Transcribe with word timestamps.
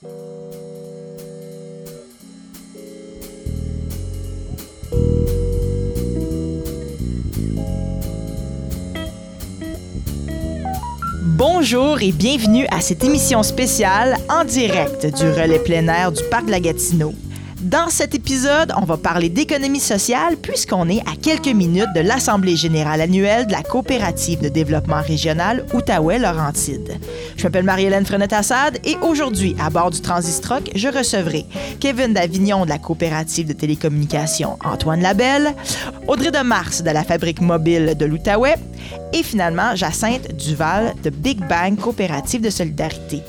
Bonjour 0.00 0.12
et 12.00 12.12
bienvenue 12.12 12.66
à 12.70 12.80
cette 12.80 13.02
émission 13.02 13.42
spéciale 13.42 14.18
en 14.28 14.44
direct 14.44 15.04
du 15.04 15.32
relais 15.32 15.58
plein 15.58 15.88
air 15.88 16.12
du 16.12 16.22
Parc 16.30 16.46
de 16.46 16.52
la 16.52 16.60
Gatineau. 16.60 17.12
Dans 17.60 17.88
cet 17.88 18.14
épisode, 18.14 18.72
on 18.80 18.84
va 18.84 18.96
parler 18.96 19.28
d'économie 19.28 19.80
sociale 19.80 20.36
puisqu'on 20.36 20.88
est 20.88 21.00
à 21.00 21.16
quelques 21.20 21.48
minutes 21.48 21.92
de 21.92 22.00
l'Assemblée 22.00 22.54
générale 22.54 23.00
annuelle 23.00 23.48
de 23.48 23.52
la 23.52 23.64
coopérative 23.64 24.40
de 24.40 24.48
développement 24.48 25.02
régional 25.02 25.66
Outaouais-Laurentide. 25.74 27.00
Je 27.36 27.42
m'appelle 27.42 27.64
Marie-Hélène 27.64 28.06
Frenette-Assad 28.06 28.78
et 28.84 28.96
aujourd'hui, 29.02 29.56
à 29.60 29.70
bord 29.70 29.90
du 29.90 30.00
Transistroc, 30.00 30.70
je 30.76 30.86
recevrai 30.86 31.46
Kevin 31.80 32.14
Davignon 32.14 32.64
de 32.64 32.70
la 32.70 32.78
coopérative 32.78 33.48
de 33.48 33.54
télécommunications 33.54 34.56
Antoine 34.64 35.02
Labelle, 35.02 35.52
Audrey 36.06 36.30
de 36.30 36.44
Mars 36.44 36.82
de 36.82 36.90
la 36.90 37.02
fabrique 37.02 37.40
mobile 37.40 37.96
de 37.98 38.06
l'Outaouais 38.06 38.54
et 39.12 39.24
finalement 39.24 39.74
Jacinthe 39.74 40.32
Duval 40.36 40.94
de 41.02 41.10
Big 41.10 41.40
Bang 41.48 41.76
Coopérative 41.76 42.40
de 42.40 42.50
solidarité. 42.50 43.20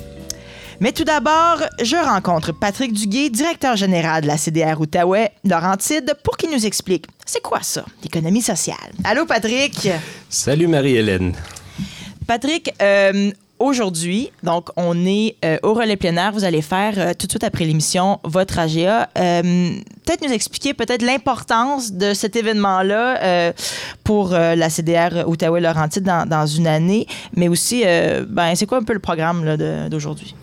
Mais 0.82 0.92
tout 0.92 1.04
d'abord, 1.04 1.58
je 1.82 1.96
rencontre 1.96 2.52
Patrick 2.52 2.94
Duguay, 2.94 3.28
directeur 3.28 3.76
général 3.76 4.22
de 4.22 4.26
la 4.26 4.38
CDR 4.38 4.80
Outaouais 4.80 5.30
Laurentide, 5.44 6.14
pour 6.24 6.38
qu'il 6.38 6.50
nous 6.50 6.64
explique 6.64 7.04
c'est 7.26 7.42
quoi 7.42 7.58
ça, 7.62 7.84
l'économie 8.02 8.40
sociale. 8.40 8.76
Allô, 9.04 9.26
Patrick? 9.26 9.88
Salut, 10.30 10.66
Marie-Hélène. 10.68 11.34
Patrick, 12.26 12.72
euh, 12.80 13.30
aujourd'hui, 13.60 14.30
donc 14.42 14.70
on 14.76 15.06
est 15.06 15.36
euh, 15.44 15.58
au 15.62 15.74
relais 15.74 15.96
plein 15.96 16.16
air. 16.16 16.32
Vous 16.32 16.44
allez 16.44 16.62
faire 16.62 16.94
euh, 16.96 17.12
tout 17.16 17.26
de 17.26 17.32
suite 17.32 17.44
après 17.44 17.66
l'émission 17.66 18.18
votre 18.24 18.58
AGA. 18.58 19.08
Euh, 19.18 19.42
peut-être 20.04 20.26
nous 20.26 20.32
expliquer 20.32 20.74
peut-être 20.74 21.02
l'importance 21.02 21.92
de 21.92 22.14
cet 22.14 22.34
événement-là 22.34 23.52
pour 24.02 24.30
la 24.30 24.70
CDR 24.70 25.24
Outaouais-Laurentide 25.28 26.02
dans, 26.02 26.26
dans, 26.28 26.46
une 26.46 26.66
année, 26.66 27.06
mais 27.36 27.48
aussi, 27.48 27.84
ben, 28.28 28.54
c'est 28.56 28.66
quoi 28.66 28.78
un 28.78 28.82
peu 28.82 28.94
le 28.94 28.98
programme 28.98 29.56
d'aujourd'hui? 29.88 30.34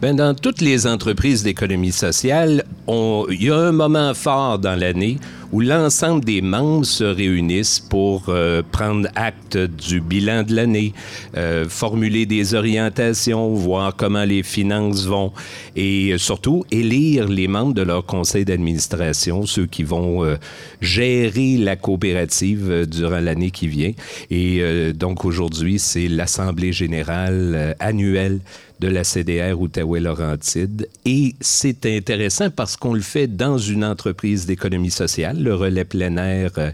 Ben, 0.00 0.16
dans 0.16 0.34
toutes 0.34 0.62
les 0.62 0.86
entreprises 0.86 1.42
d'économie 1.42 1.92
sociale, 1.92 2.64
il 2.88 3.42
y 3.42 3.50
a 3.50 3.56
un 3.56 3.72
moment 3.72 4.14
fort 4.14 4.58
dans 4.58 4.78
l'année 4.78 5.18
où 5.52 5.60
l'ensemble 5.60 6.24
des 6.24 6.42
membres 6.42 6.86
se 6.86 7.04
réunissent 7.04 7.80
pour 7.80 8.24
euh, 8.28 8.62
prendre 8.70 9.08
acte 9.16 9.56
du 9.56 10.00
bilan 10.00 10.42
de 10.44 10.54
l'année, 10.54 10.92
euh, 11.36 11.68
formuler 11.68 12.26
des 12.26 12.54
orientations, 12.54 13.52
voir 13.54 13.96
comment 13.96 14.24
les 14.24 14.42
finances 14.42 15.06
vont 15.06 15.32
et 15.74 16.16
surtout 16.18 16.64
élire 16.70 17.28
les 17.28 17.48
membres 17.48 17.74
de 17.74 17.82
leur 17.82 18.06
conseil 18.06 18.44
d'administration, 18.44 19.46
ceux 19.46 19.66
qui 19.66 19.82
vont 19.82 20.24
euh, 20.24 20.36
gérer 20.80 21.56
la 21.56 21.76
coopérative 21.76 22.86
durant 22.86 23.20
l'année 23.20 23.50
qui 23.50 23.66
vient. 23.66 23.92
Et 24.30 24.92
donc 24.92 25.24
aujourd'hui, 25.24 25.78
c'est 25.78 26.08
l'Assemblée 26.08 26.72
générale 26.72 27.74
annuelle 27.80 28.40
de 28.80 28.88
la 28.88 29.04
CDR 29.04 29.60
Outaouais-Laurentide. 29.60 30.88
Et 31.04 31.34
c'est 31.40 31.84
intéressant 31.86 32.50
parce 32.50 32.76
qu'on 32.76 32.94
le 32.94 33.02
fait 33.02 33.26
dans 33.26 33.58
une 33.58 33.84
entreprise 33.84 34.46
d'économie 34.46 34.90
sociale, 34.90 35.42
le 35.42 35.54
Relais 35.54 35.84
plein 35.84 36.16
air 36.16 36.52
euh, 36.56 36.70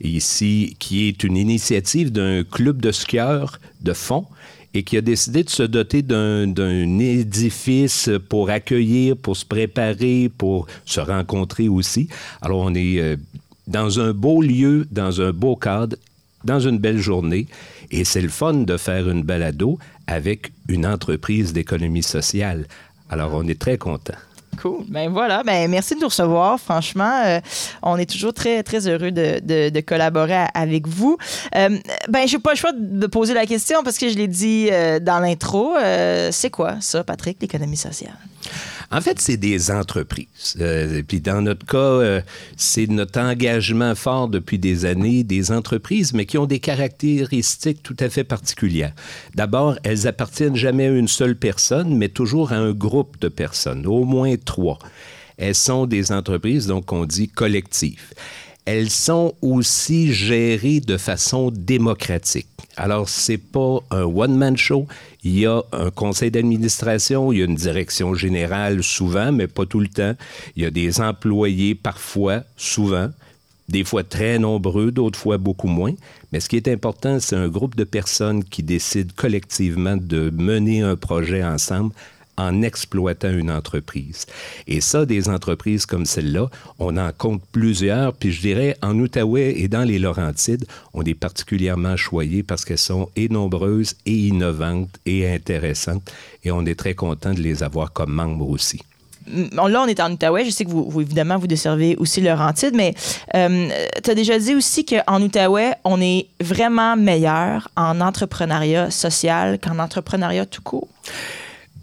ici, 0.00 0.76
qui 0.78 1.06
est 1.08 1.22
une 1.22 1.36
initiative 1.36 2.10
d'un 2.10 2.42
club 2.44 2.80
de 2.80 2.90
skieurs 2.90 3.60
de 3.82 3.92
fond 3.92 4.24
et 4.72 4.84
qui 4.84 4.96
a 4.96 5.00
décidé 5.00 5.42
de 5.42 5.50
se 5.50 5.64
doter 5.64 6.02
d'un 6.02 6.98
édifice 6.98 8.08
pour 8.28 8.50
accueillir, 8.50 9.16
pour 9.16 9.36
se 9.36 9.44
préparer, 9.44 10.30
pour 10.36 10.66
se 10.86 11.00
rencontrer 11.00 11.68
aussi. 11.68 12.08
Alors 12.40 12.60
on 12.60 12.74
est 12.74 13.00
euh, 13.00 13.16
dans 13.66 14.00
un 14.00 14.12
beau 14.12 14.40
lieu, 14.40 14.86
dans 14.90 15.20
un 15.20 15.32
beau 15.32 15.56
cadre, 15.56 15.96
dans 16.44 16.60
une 16.60 16.78
belle 16.78 16.98
journée. 16.98 17.46
Et 17.90 18.04
c'est 18.04 18.20
le 18.20 18.28
fun 18.28 18.54
de 18.54 18.76
faire 18.76 19.08
une 19.08 19.22
balado 19.22 19.78
avec 20.06 20.52
une 20.68 20.86
entreprise 20.86 21.52
d'économie 21.52 22.02
sociale. 22.02 22.66
Alors, 23.08 23.32
on 23.34 23.46
est 23.48 23.58
très 23.58 23.78
content. 23.78 24.14
Cool. 24.60 24.84
Ben 24.88 25.10
voilà. 25.10 25.42
Ben 25.42 25.70
merci 25.70 25.94
de 25.94 26.00
nous 26.00 26.08
recevoir. 26.08 26.60
Franchement, 26.60 27.22
euh, 27.24 27.40
on 27.82 27.96
est 27.96 28.10
toujours 28.10 28.34
très 28.34 28.62
très 28.62 28.86
heureux 28.88 29.10
de, 29.10 29.40
de, 29.70 29.80
collaborer 29.80 30.46
avec 30.54 30.86
vous. 30.86 31.16
Euh, 31.56 31.78
ben 32.08 32.26
j'ai 32.26 32.38
pas 32.38 32.50
le 32.50 32.56
choix 32.56 32.72
de 32.74 33.06
poser 33.06 33.32
la 33.32 33.46
question 33.46 33.82
parce 33.82 33.96
que 33.96 34.08
je 34.08 34.16
l'ai 34.16 34.28
dit 34.28 34.68
euh, 34.70 34.98
dans 34.98 35.20
l'intro. 35.20 35.76
Euh, 35.76 36.28
c'est 36.32 36.50
quoi 36.50 36.76
ça, 36.80 37.04
Patrick, 37.04 37.38
l'économie 37.40 37.76
sociale? 37.76 38.16
En 38.90 39.00
fait, 39.00 39.20
c'est 39.20 39.36
des 39.36 39.70
entreprises. 39.70 40.56
Euh, 40.60 41.02
puis 41.06 41.20
dans 41.20 41.42
notre 41.42 41.64
cas, 41.64 41.78
euh, 41.78 42.20
c'est 42.56 42.86
notre 42.86 43.20
engagement 43.20 43.94
fort 43.94 44.28
depuis 44.28 44.58
des 44.58 44.84
années, 44.84 45.22
des 45.24 45.52
entreprises, 45.52 46.12
mais 46.12 46.26
qui 46.26 46.38
ont 46.38 46.46
des 46.46 46.58
caractéristiques 46.58 47.82
tout 47.82 47.96
à 48.00 48.08
fait 48.08 48.24
particulières. 48.24 48.92
D'abord, 49.34 49.78
elles 49.84 50.06
appartiennent 50.06 50.56
jamais 50.56 50.86
à 50.86 50.90
une 50.90 51.08
seule 51.08 51.36
personne, 51.36 51.96
mais 51.96 52.08
toujours 52.08 52.52
à 52.52 52.56
un 52.56 52.72
groupe 52.72 53.20
de 53.20 53.28
personnes, 53.28 53.86
au 53.86 54.04
moins 54.04 54.34
trois. 54.36 54.78
Elles 55.36 55.54
sont 55.54 55.86
des 55.86 56.12
entreprises, 56.12 56.66
donc 56.66 56.92
on 56.92 57.06
dit 57.06 57.28
collectives 57.28 58.12
elles 58.66 58.90
sont 58.90 59.34
aussi 59.42 60.12
gérées 60.12 60.80
de 60.80 60.96
façon 60.96 61.50
démocratique. 61.50 62.46
Alors, 62.76 63.08
c'est 63.08 63.38
pas 63.38 63.78
un 63.90 64.04
one-man 64.04 64.56
show. 64.56 64.86
Il 65.22 65.38
y 65.38 65.46
a 65.46 65.62
un 65.72 65.90
conseil 65.90 66.30
d'administration, 66.30 67.32
il 67.32 67.38
y 67.38 67.42
a 67.42 67.44
une 67.44 67.54
direction 67.54 68.14
générale 68.14 68.82
souvent, 68.82 69.32
mais 69.32 69.46
pas 69.46 69.66
tout 69.66 69.80
le 69.80 69.88
temps. 69.88 70.14
Il 70.56 70.62
y 70.62 70.66
a 70.66 70.70
des 70.70 71.00
employés 71.00 71.74
parfois, 71.74 72.42
souvent, 72.56 73.10
des 73.68 73.84
fois 73.84 74.02
très 74.04 74.38
nombreux, 74.38 74.90
d'autres 74.90 75.18
fois 75.18 75.38
beaucoup 75.38 75.68
moins. 75.68 75.92
Mais 76.32 76.40
ce 76.40 76.48
qui 76.48 76.56
est 76.56 76.68
important, 76.68 77.20
c'est 77.20 77.36
un 77.36 77.48
groupe 77.48 77.76
de 77.76 77.84
personnes 77.84 78.44
qui 78.44 78.62
décident 78.62 79.12
collectivement 79.16 79.96
de 79.96 80.30
mener 80.30 80.82
un 80.82 80.96
projet 80.96 81.44
ensemble 81.44 81.92
en 82.40 82.62
exploitant 82.62 83.30
une 83.30 83.50
entreprise. 83.50 84.26
Et 84.66 84.80
ça, 84.80 85.04
des 85.04 85.28
entreprises 85.28 85.84
comme 85.84 86.06
celle-là, 86.06 86.48
on 86.78 86.96
en 86.96 87.10
compte 87.12 87.42
plusieurs. 87.52 88.14
Puis 88.14 88.32
je 88.32 88.40
dirais, 88.40 88.76
en 88.82 88.98
Outaouais 88.98 89.54
et 89.58 89.68
dans 89.68 89.84
les 89.84 89.98
Laurentides, 89.98 90.64
on 90.94 91.02
est 91.02 91.14
particulièrement 91.14 91.96
choyés 91.96 92.42
parce 92.42 92.64
qu'elles 92.64 92.78
sont 92.78 93.10
et 93.16 93.28
nombreuses 93.28 93.94
et 94.06 94.14
innovantes 94.14 94.98
et 95.04 95.30
intéressantes. 95.30 96.10
Et 96.44 96.50
on 96.50 96.64
est 96.64 96.78
très 96.78 96.94
content 96.94 97.34
de 97.34 97.40
les 97.40 97.62
avoir 97.62 97.92
comme 97.92 98.12
membres 98.12 98.48
aussi 98.48 98.80
là, 99.26 99.82
on 99.82 99.86
est 99.86 100.00
en 100.00 100.10
Outaouais. 100.12 100.44
Je 100.44 100.50
sais 100.50 100.64
que 100.64 100.70
vous, 100.70 101.00
évidemment, 101.00 101.38
vous 101.38 101.46
desservez 101.46 101.96
aussi 101.96 102.20
Laurentide, 102.20 102.74
mais 102.74 102.94
euh, 103.34 103.68
tu 104.02 104.10
as 104.10 104.14
déjà 104.14 104.38
dit 104.38 104.54
aussi 104.54 104.84
qu'en 104.84 105.22
Outaouais, 105.22 105.74
on 105.84 106.00
est 106.00 106.26
vraiment 106.40 106.96
meilleur 106.96 107.68
en 107.76 108.00
entrepreneuriat 108.00 108.90
social 108.90 109.58
qu'en 109.58 109.78
entrepreneuriat 109.78 110.46
tout 110.46 110.62
court. 110.62 110.88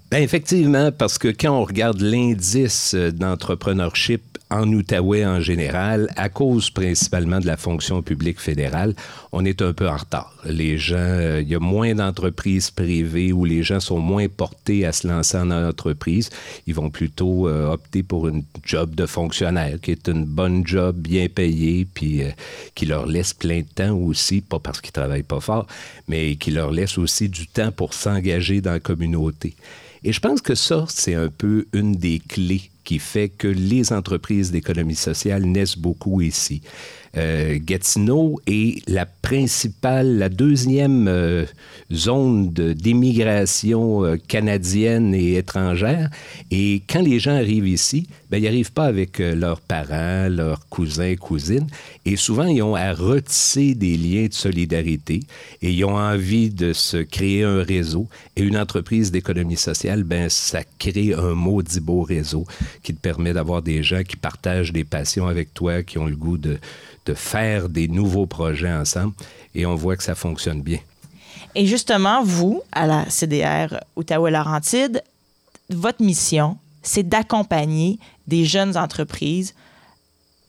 Ben 0.10 0.24
effectivement, 0.24 0.94
parce 0.94 1.18
que 1.18 1.28
quand 1.28 1.52
on 1.52 1.66
regarde 1.66 2.00
l'indice 2.00 2.96
d'entrepreneurship 2.96 4.22
en 4.50 4.72
Outaouais 4.72 5.26
en 5.26 5.42
général, 5.42 6.10
à 6.16 6.30
cause 6.30 6.70
principalement 6.70 7.42
de 7.42 7.46
la 7.46 7.58
fonction 7.58 8.02
publique 8.02 8.40
fédérale, 8.40 8.96
on 9.34 9.44
est 9.44 9.62
un 9.62 9.74
peu 9.74 9.90
en 9.90 9.98
retard. 9.98 10.34
Les 10.46 10.78
gens, 10.78 10.96
euh, 10.98 11.42
il 11.42 11.50
y 11.50 11.56
a 11.56 11.60
moins 11.60 11.94
d'entreprises 11.94 12.72
privées 12.72 13.34
où 13.34 13.44
les 13.44 13.64
gens 13.64 13.82
sont 13.82 14.00
moins 14.00 14.30
portés 14.30 14.86
à 14.86 14.94
se 14.94 15.10
lancer 15.10 15.38
en 15.38 15.52
entreprise. 15.52 16.30
Ils 16.68 16.74
vont 16.74 16.90
plutôt 16.90 17.50
euh, 17.50 17.70
opter 17.70 18.02
pour 18.02 18.30
une 18.30 18.44
job 18.64 18.96
de 18.96 19.06
fonctionnaire, 19.06 19.78
qui 19.82 19.92
est 19.92 20.08
une 20.08 20.24
bonne 20.24 20.66
job 20.66 20.96
bien 20.96 21.28
payée, 21.28 21.86
puis 21.86 22.24
euh, 22.24 22.30
qui 22.76 22.86
leur 22.86 23.08
laisse 23.08 23.34
plein 23.34 23.60
de 23.60 23.68
temps 23.76 23.98
aussi, 23.98 24.40
pas 24.40 24.60
parce 24.60 24.80
qu'ils 24.80 24.94
travaillent 24.94 25.24
pas 25.24 25.42
fort, 25.42 25.68
mais 26.08 26.38
qui 26.38 26.52
leur 26.52 26.72
laisse 26.72 26.98
aussi 26.98 27.28
du 27.28 27.48
temps 27.48 27.74
pour 27.74 27.94
s'engager 27.94 28.62
dans 28.62 28.72
la 28.72 28.80
communauté. 28.80 29.54
Et 30.04 30.14
je 30.14 30.20
pense 30.20 30.42
que 30.42 30.56
ça, 30.56 30.86
c'est 30.90 31.16
un 31.16 31.30
peu 31.30 31.66
une 31.74 31.96
des 31.96 32.20
clés 32.20 32.70
qui 32.88 33.00
fait 33.00 33.28
que 33.28 33.50
les 33.50 33.92
entreprises 33.92 34.50
d'économie 34.50 34.96
sociale 34.96 35.44
naissent 35.44 35.78
beaucoup 35.78 36.22
ici. 36.22 36.62
Euh, 37.18 37.58
Gatineau 37.60 38.40
est 38.48 38.88
la 38.88 39.06
principale, 39.06 40.18
la 40.18 40.30
deuxième 40.30 41.08
euh, 41.08 41.46
zone 41.92 42.50
d'immigration 42.52 44.06
euh, 44.06 44.18
canadienne 44.28 45.16
et 45.16 45.36
étrangère. 45.36 46.10
Et 46.52 46.84
quand 46.88 47.02
les 47.02 47.20
gens 47.20 47.36
arrivent 47.36 47.68
ici, 47.68 48.08
ben, 48.30 48.38
ils 48.38 48.44
n'arrivent 48.44 48.74
pas 48.74 48.86
avec 48.86 49.20
leurs 49.20 49.62
parents, 49.62 50.30
leurs 50.30 50.68
cousins, 50.70 51.16
cousines. 51.16 51.68
Et 52.06 52.18
souvent, 52.18 52.46
ils 52.46 52.62
ont 52.62 52.76
à 52.76 52.94
retisser 52.94 53.74
des 53.74 53.98
liens 53.98 54.28
de 54.28 54.34
solidarité 54.34 55.22
et 55.62 55.72
ils 55.72 55.86
ont 55.86 55.98
envie 55.98 56.50
de 56.50 56.74
se 56.74 56.98
créer 56.98 57.44
un 57.44 57.64
réseau. 57.64 58.08
Et 58.36 58.44
une 58.44 58.58
entreprise 58.58 59.12
d'économie 59.12 59.58
sociale, 59.58 60.04
ben, 60.04 60.30
ça 60.30 60.60
crée 60.78 61.14
un 61.14 61.34
maudit 61.34 61.80
beau 61.80 62.04
réseau 62.04 62.46
qui 62.84 62.94
te 62.94 63.00
permet 63.00 63.34
d'avoir 63.34 63.62
des 63.62 63.84
gens 63.84 64.04
qui 64.04 64.16
partagent 64.16 64.72
des 64.72 64.84
passions 64.84 65.28
avec 65.28 65.54
toi, 65.54 65.84
qui 65.84 65.98
ont 65.98 66.06
le 66.06 66.16
goût 66.16 66.38
de, 66.38 66.58
de 67.06 67.14
faire 67.14 67.70
des 67.70 67.88
nouveaux 67.88 68.26
projets 68.26 68.72
ensemble 68.72 69.14
et 69.56 69.66
on 69.66 69.76
voit 69.76 69.96
que 69.98 70.04
ça 70.04 70.16
fonctionne 70.16 70.62
bien. 70.62 70.80
Et 71.56 71.66
justement, 71.66 72.24
vous, 72.24 72.62
à 72.72 72.86
la 72.86 73.10
CDR 73.10 73.80
Outaouais-Laurentide, 73.96 75.02
votre 75.70 76.04
mission, 76.04 76.58
c'est 76.84 77.08
d'accompagner 77.08 78.00
des 78.28 78.46
jeunes 78.46 78.78
entreprises 78.78 79.54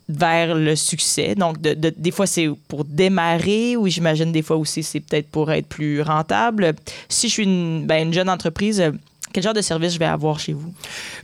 vers 0.08 0.54
le 0.54 0.74
succès. 0.74 1.34
Donc, 1.34 1.60
de, 1.60 1.74
des 1.74 2.10
fois, 2.10 2.26
c'est 2.26 2.48
pour 2.68 2.84
démarrer, 2.84 3.76
ou 3.76 3.86
j'imagine 3.88 4.32
des 4.32 4.42
fois 4.42 4.56
aussi, 4.56 4.82
c'est 4.82 5.00
peut-être 5.00 5.28
pour 5.28 5.50
être 5.52 5.66
plus 5.66 6.00
rentable. 6.02 6.74
Si 7.08 7.28
je 7.28 7.32
suis 7.32 7.44
une, 7.44 7.86
ben, 7.86 8.08
une 8.08 8.14
jeune 8.14 8.30
entreprise, 8.30 8.92
quel 9.32 9.42
genre 9.42 9.54
de 9.54 9.60
service 9.60 9.94
je 9.94 9.98
vais 9.98 10.04
avoir 10.04 10.38
chez 10.38 10.52
vous? 10.52 10.72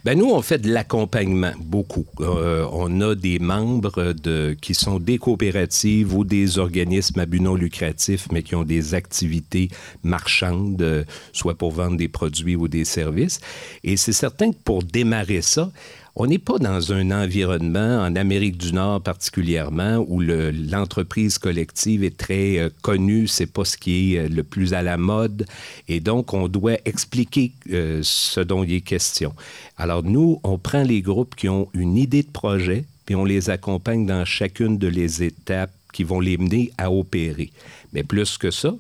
Ben 0.05 0.19
nous, 0.19 0.31
on 0.31 0.43
fait 0.43 0.59
de 0.59 0.71
l'accompagnement, 0.73 1.53
beaucoup. 1.61 2.07
Euh, 2.21 2.67
on 2.73 3.01
a 3.01 3.15
des 3.15 3.39
membres 3.39 4.13
de, 4.13 4.57
qui 4.61 4.75
sont 4.75 4.99
des 4.99 5.19
coopératives 5.19 6.15
ou 6.15 6.25
des 6.25 6.59
organismes 6.59 7.21
à 7.21 7.27
but 7.27 7.41
non 7.41 7.55
lucratif, 7.55 8.29
mais 8.33 8.43
qui 8.43 8.55
ont 8.55 8.65
des 8.65 8.95
activités 8.95 9.69
marchandes, 10.03 10.83
euh, 10.83 11.05
soit 11.33 11.57
pour 11.57 11.73
vendre 11.73 11.97
des 11.97 12.09
produits 12.09 12.57
ou 12.57 12.69
des 12.69 12.85
services. 12.85 13.41
Et 13.83 13.97
c'est 13.97 14.13
certain 14.13 14.53
que 14.53 14.59
pour 14.65 14.83
démarrer 14.83 15.43
ça, 15.43 15.71
on 16.17 16.27
n'est 16.27 16.39
pas 16.39 16.59
dans 16.59 16.93
un 16.93 17.11
environnement, 17.11 17.99
en 18.01 18.15
Amérique 18.15 18.57
du 18.57 18.73
Nord 18.73 19.01
particulièrement, 19.01 20.05
où 20.07 20.21
l'entreprise 20.21 21.39
collective 21.39 22.05
est 22.05 22.17
très 22.17 22.59
euh, 22.59 22.71
connue, 22.83 23.27
c'est 23.27 23.47
pas 23.47 23.65
ce 23.65 23.77
qui 23.77 24.15
est 24.15 24.19
euh, 24.19 24.29
le 24.29 24.45
plus 24.45 24.75
à 24.75 24.83
la 24.83 24.97
mode, 24.97 25.45
et 25.89 25.99
donc 25.99 26.33
on 26.33 26.47
doit 26.47 26.77
expliquer 26.85 27.53
euh, 27.73 28.01
ce 28.03 28.41
dont 28.41 28.63
il 28.63 28.75
est 28.75 28.81
question. 28.81 29.35
Alors 29.77 30.05
nous, 30.05 30.41
on 30.45 30.57
prend 30.57 30.85
les 30.85 31.03
groupes 31.03 31.35
qui 31.35 31.49
ont 31.49 31.69
une 31.75 31.97
idée 31.97 32.23
de 32.23 32.31
projet, 32.31 32.85
puis 33.07 33.17
on 33.17 33.25
les 33.25 33.51
accompagne 33.51 34.07
dans 34.07 34.25
chacune 34.25 34.79
de 34.79 34.87
les 34.87 35.25
étapes 35.25 35.73
qui 35.93 36.05
vont 36.05 36.21
les 36.21 36.39
mener 36.39 36.71
à 36.79 36.93
opérer. 36.93 37.51
Mais 37.93 38.05
plus 38.05 38.39
que 38.39 38.51
ça, 38.51 38.75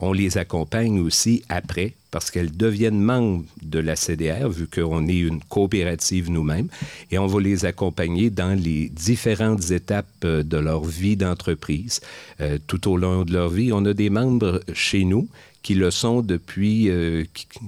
on 0.00 0.12
les 0.12 0.38
accompagne 0.38 1.00
aussi 1.00 1.42
après 1.48 1.94
parce 2.10 2.30
qu'elles 2.30 2.56
deviennent 2.56 3.00
membres 3.00 3.44
de 3.62 3.78
la 3.78 3.96
CDR, 3.96 4.48
vu 4.48 4.66
qu'on 4.66 5.06
est 5.08 5.18
une 5.18 5.40
coopérative 5.40 6.30
nous-mêmes, 6.30 6.68
et 7.10 7.18
on 7.18 7.26
va 7.26 7.40
les 7.40 7.64
accompagner 7.66 8.30
dans 8.30 8.58
les 8.58 8.88
différentes 8.88 9.70
étapes 9.70 10.06
euh, 10.24 10.42
de 10.42 10.56
leur 10.56 10.84
vie 10.84 11.16
d'entreprise. 11.16 12.00
Euh, 12.40 12.58
tout 12.66 12.90
au 12.90 12.96
long 12.96 13.24
de 13.24 13.32
leur 13.32 13.50
vie, 13.50 13.72
on 13.72 13.84
a 13.84 13.92
des 13.92 14.08
membres 14.10 14.62
chez 14.72 15.04
nous 15.04 15.28
qui 15.62 15.74
le 15.74 15.90
sont 15.90 16.22
depuis 16.22 16.88
euh, 16.88 17.24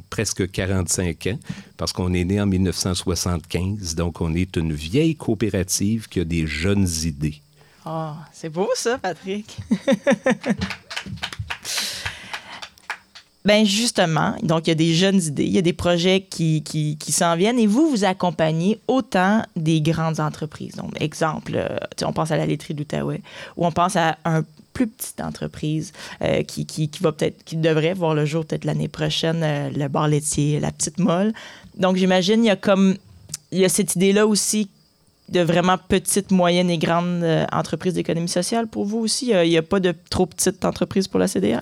presque 0.08 0.50
45 0.50 1.26
ans, 1.26 1.38
parce 1.76 1.92
qu'on 1.92 2.14
est 2.14 2.24
né 2.24 2.40
en 2.40 2.46
1975, 2.46 3.94
donc 3.94 4.20
on 4.22 4.34
est 4.34 4.56
une 4.56 4.72
vieille 4.72 5.16
coopérative 5.16 6.08
qui 6.08 6.20
a 6.20 6.24
des 6.24 6.46
jeunes 6.46 6.88
idées. 7.04 7.42
Ah, 7.84 8.16
c'est 8.32 8.50
beau 8.50 8.70
ça, 8.74 8.96
Patrick. 8.96 9.58
Ben 13.46 13.64
justement, 13.64 14.34
donc 14.42 14.66
il 14.66 14.68
y 14.68 14.72
a 14.72 14.74
des 14.74 14.92
jeunes 14.92 15.22
idées, 15.22 15.44
il 15.44 15.52
y 15.52 15.58
a 15.58 15.62
des 15.62 15.72
projets 15.72 16.26
qui, 16.28 16.62
qui, 16.62 17.12
s'en 17.12 17.36
viennent 17.36 17.58
et 17.58 17.66
vous, 17.66 17.88
vous 17.88 18.04
accompagnez 18.04 18.78
autant 18.86 19.42
des 19.56 19.80
grandes 19.80 20.20
entreprises. 20.20 20.74
Donc, 20.74 20.92
exemple, 21.00 21.52
euh, 21.54 21.78
on 22.04 22.12
pense 22.12 22.30
à 22.30 22.36
la 22.36 22.44
laiterie 22.44 22.74
d'Outaouais 22.74 23.22
ou 23.56 23.64
on 23.64 23.72
pense 23.72 23.96
à 23.96 24.18
un 24.26 24.44
plus 24.74 24.88
petite 24.88 25.22
entreprise 25.22 25.92
euh, 26.22 26.42
qui, 26.42 26.66
qui, 26.66 26.90
qui, 26.90 27.02
va 27.02 27.12
peut-être, 27.12 27.42
qui 27.44 27.56
devrait 27.56 27.94
voir 27.94 28.14
le 28.14 28.26
jour 28.26 28.44
peut-être 28.44 28.66
l'année 28.66 28.88
prochaine, 28.88 29.40
euh, 29.42 29.70
le 29.70 29.88
bar 29.88 30.06
laitier, 30.06 30.60
la 30.60 30.70
petite 30.70 30.98
molle. 30.98 31.32
Donc 31.78 31.96
j'imagine 31.96 32.44
il 32.44 32.48
y 32.48 32.50
a 32.50 32.56
comme 32.56 32.96
il 33.52 33.58
y 33.58 33.64
a 33.64 33.70
cette 33.70 33.96
idée-là 33.96 34.26
aussi 34.26 34.68
de 35.30 35.40
vraiment 35.40 35.78
petites, 35.78 36.30
moyennes 36.30 36.70
et 36.70 36.78
grandes 36.78 37.24
entreprises 37.52 37.94
d'économie 37.94 38.28
sociale 38.28 38.66
pour 38.66 38.84
vous 38.84 38.98
aussi. 38.98 39.30
Il 39.30 39.48
n'y 39.48 39.56
a, 39.56 39.60
a, 39.60 39.62
pas 39.62 39.80
de 39.80 39.94
trop 40.10 40.26
petites 40.26 40.64
entreprises 40.64 41.08
pour 41.08 41.20
la 41.20 41.28
CDR? 41.28 41.60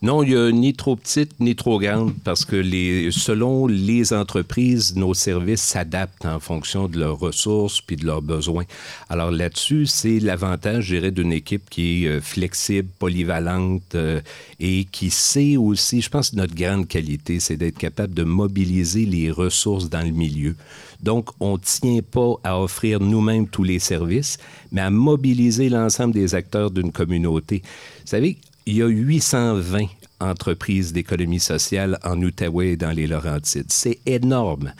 Non, 0.00 0.22
il 0.22 0.30
n'y 0.30 0.36
a 0.36 0.52
ni 0.52 0.74
trop 0.74 0.94
petite 0.94 1.32
ni 1.40 1.56
trop 1.56 1.80
grande 1.80 2.14
parce 2.22 2.44
que 2.44 2.54
les, 2.54 3.10
selon 3.10 3.66
les 3.66 4.12
entreprises, 4.12 4.94
nos 4.94 5.12
services 5.12 5.60
s'adaptent 5.60 6.24
en 6.24 6.38
fonction 6.38 6.86
de 6.86 7.00
leurs 7.00 7.18
ressources 7.18 7.80
puis 7.80 7.96
de 7.96 8.06
leurs 8.06 8.22
besoins. 8.22 8.64
Alors 9.08 9.32
là-dessus, 9.32 9.86
c'est 9.86 10.20
l'avantage, 10.20 10.84
je 10.84 10.94
dirais, 10.94 11.10
d'une 11.10 11.32
équipe 11.32 11.68
qui 11.68 12.04
est 12.04 12.08
euh, 12.08 12.20
flexible, 12.20 12.88
polyvalente 13.00 13.96
euh, 13.96 14.20
et 14.60 14.84
qui 14.84 15.10
sait 15.10 15.56
aussi, 15.56 16.00
je 16.00 16.10
pense, 16.10 16.32
notre 16.32 16.54
grande 16.54 16.86
qualité, 16.86 17.40
c'est 17.40 17.56
d'être 17.56 17.78
capable 17.78 18.14
de 18.14 18.22
mobiliser 18.22 19.04
les 19.04 19.32
ressources 19.32 19.88
dans 19.90 20.06
le 20.06 20.12
milieu. 20.12 20.54
Donc, 21.02 21.30
on 21.40 21.54
ne 21.54 21.58
tient 21.58 22.00
pas 22.08 22.34
à 22.44 22.60
offrir 22.60 23.00
nous-mêmes 23.00 23.48
tous 23.48 23.64
les 23.64 23.78
services, 23.78 24.38
mais 24.72 24.80
à 24.80 24.90
mobiliser 24.90 25.68
l'ensemble 25.68 26.14
des 26.14 26.34
acteurs 26.34 26.70
d'une 26.70 26.92
communauté. 26.92 27.62
Vous 27.64 28.06
savez, 28.06 28.38
il 28.68 28.76
y 28.76 28.82
a 28.82 28.86
820 28.86 29.86
entreprises 30.20 30.92
d'économie 30.92 31.40
sociale 31.40 31.98
en 32.04 32.20
Outaouais 32.20 32.72
et 32.72 32.76
dans 32.76 32.90
les 32.90 33.06
Laurentides. 33.06 33.72
C'est 33.72 33.98
énorme. 34.04 34.74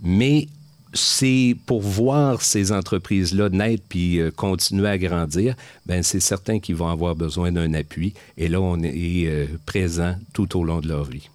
Mais 0.00 0.46
c'est 0.94 1.56
pour 1.66 1.82
voir 1.82 2.40
ces 2.40 2.70
entreprises-là 2.70 3.48
naître 3.48 3.82
puis 3.88 4.20
euh, 4.20 4.30
continuer 4.30 4.88
à 4.88 4.96
grandir, 4.96 5.56
ben 5.86 6.04
c'est 6.04 6.20
certain 6.20 6.60
qu'ils 6.60 6.76
vont 6.76 6.86
avoir 6.86 7.16
besoin 7.16 7.50
d'un 7.50 7.74
appui. 7.74 8.14
Et 8.36 8.46
là, 8.46 8.60
on 8.60 8.80
est 8.80 9.26
euh, 9.26 9.46
présent 9.66 10.14
tout 10.32 10.56
au 10.56 10.62
long 10.62 10.78
de 10.78 10.86
leur 10.86 11.02
vie. 11.02 11.28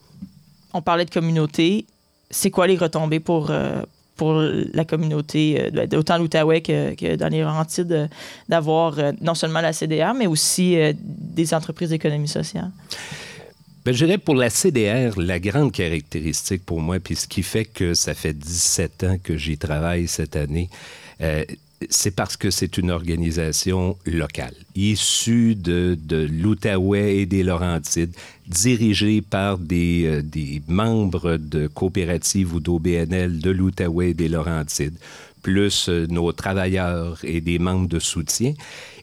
On 0.74 0.82
parlait 0.82 1.06
de 1.06 1.12
communauté. 1.12 1.88
C'est 2.32 2.52
quoi 2.52 2.68
les 2.68 2.78
retombées 2.78 3.20
pour, 3.20 3.50
euh, 3.50 3.82
pour 4.16 4.34
la 4.34 4.86
communauté, 4.86 5.70
euh, 5.76 5.98
autant 5.98 6.18
l'Outaouais 6.18 6.62
que, 6.62 7.16
dans 7.16 7.28
les 7.28 7.42
Laurentides, 7.42 8.10
d'avoir 8.48 8.98
euh, 8.98 9.12
non 9.22 9.36
seulement 9.36 9.62
la 9.62 9.74
CDR, 9.74 10.14
mais 10.18 10.28
aussi 10.28 10.78
euh, 10.78 10.94
des 10.98 11.54
entreprises 11.54 11.90
d'économie 11.90 12.28
sociale? 12.28 12.72
Bien, 13.84 13.94
je 13.94 14.06
dirais 14.06 14.18
pour 14.18 14.36
la 14.36 14.50
CDR, 14.50 15.20
la 15.20 15.40
grande 15.40 15.72
caractéristique 15.72 16.66
pour 16.66 16.82
moi, 16.82 17.00
puis 17.00 17.16
ce 17.16 17.28
qui 17.28 17.44
fait 17.44 17.66
que 17.66 17.94
ça 17.94 18.14
fait 18.14 18.34
17 18.34 19.04
ans 19.04 19.18
que 19.22 19.38
j'y 19.38 19.58
travaille 19.58 20.08
cette 20.08 20.36
année, 20.36 20.70
c'est 21.90 22.12
parce 22.12 22.38
que 22.38 22.52
c'est 22.52 22.78
une 22.78 22.90
organisation 22.90 23.98
locale, 24.06 24.54
issue 24.76 25.56
de, 25.56 25.98
de 26.02 26.28
l'Outaouais 26.32 27.18
et 27.18 27.26
des 27.26 27.44
Laurentides, 27.44 28.16
dirigée 28.48 29.22
par 29.22 29.58
des, 29.58 30.06
euh, 30.06 30.22
des 30.22 30.62
membres 30.68 31.38
de 31.38 31.68
coopératives 31.68 32.54
ou 32.54 32.60
d'OBNL 32.60 33.40
de 33.40 33.52
l'Outaouais 33.52 34.12
et 34.12 34.14
des 34.14 34.30
Laurentides, 34.30 34.98
plus 35.42 35.90
euh, 35.90 36.08
nos 36.08 36.32
travailleurs 36.32 37.20
et 37.24 37.42
des 37.42 37.60
membres 37.60 37.90
de 37.90 38.00
soutien. 38.00 38.54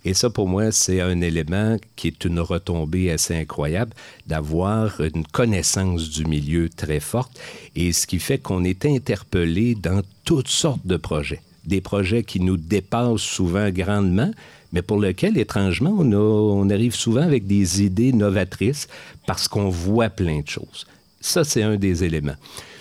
Et 0.05 0.15
ça, 0.15 0.31
pour 0.31 0.49
moi, 0.49 0.73
c'est 0.73 1.01
un 1.01 1.21
élément 1.21 1.77
qui 1.95 2.09
est 2.09 2.25
une 2.25 2.41
retombée 2.41 3.11
assez 3.11 3.37
incroyable 3.37 3.93
d'avoir 4.27 5.01
une 5.01 5.25
connaissance 5.27 6.11
du 6.11 6.25
milieu 6.25 6.69
très 6.69 6.99
forte 6.99 7.39
et 7.77 7.93
ce 7.93 8.07
qui 8.07 8.19
fait 8.19 8.39
qu'on 8.39 8.65
est 8.65 8.85
interpellé 8.85 9.77
dans 9.77 10.03
toutes 10.25 10.49
sortes 10.49 10.85
de 10.85 10.97
projets 10.97 11.41
des 11.65 11.81
projets 11.81 12.25
qui 12.25 12.41
nous 12.41 12.57
dépassent 12.57 13.21
souvent 13.21 13.71
grandement, 13.71 14.31
mais 14.73 14.83
pour 14.83 14.99
lesquels, 15.01 15.39
étrangement, 15.39 15.95
on, 15.99 16.13
on 16.13 16.71
arrive 16.71 16.95
souvent 16.95 17.23
avec 17.23 17.47
des 17.47 17.83
idées 17.83 18.13
novatrices 18.13 18.89
parce 19.27 19.49
qu'on 19.49 19.69
voit 19.69 20.11
plein 20.11 20.41
de 20.41 20.49
choses. 20.49 20.87
Ça, 21.21 21.45
c'est 21.45 21.63
un 21.63 21.77
des 21.77 22.05
éléments. 22.05 22.37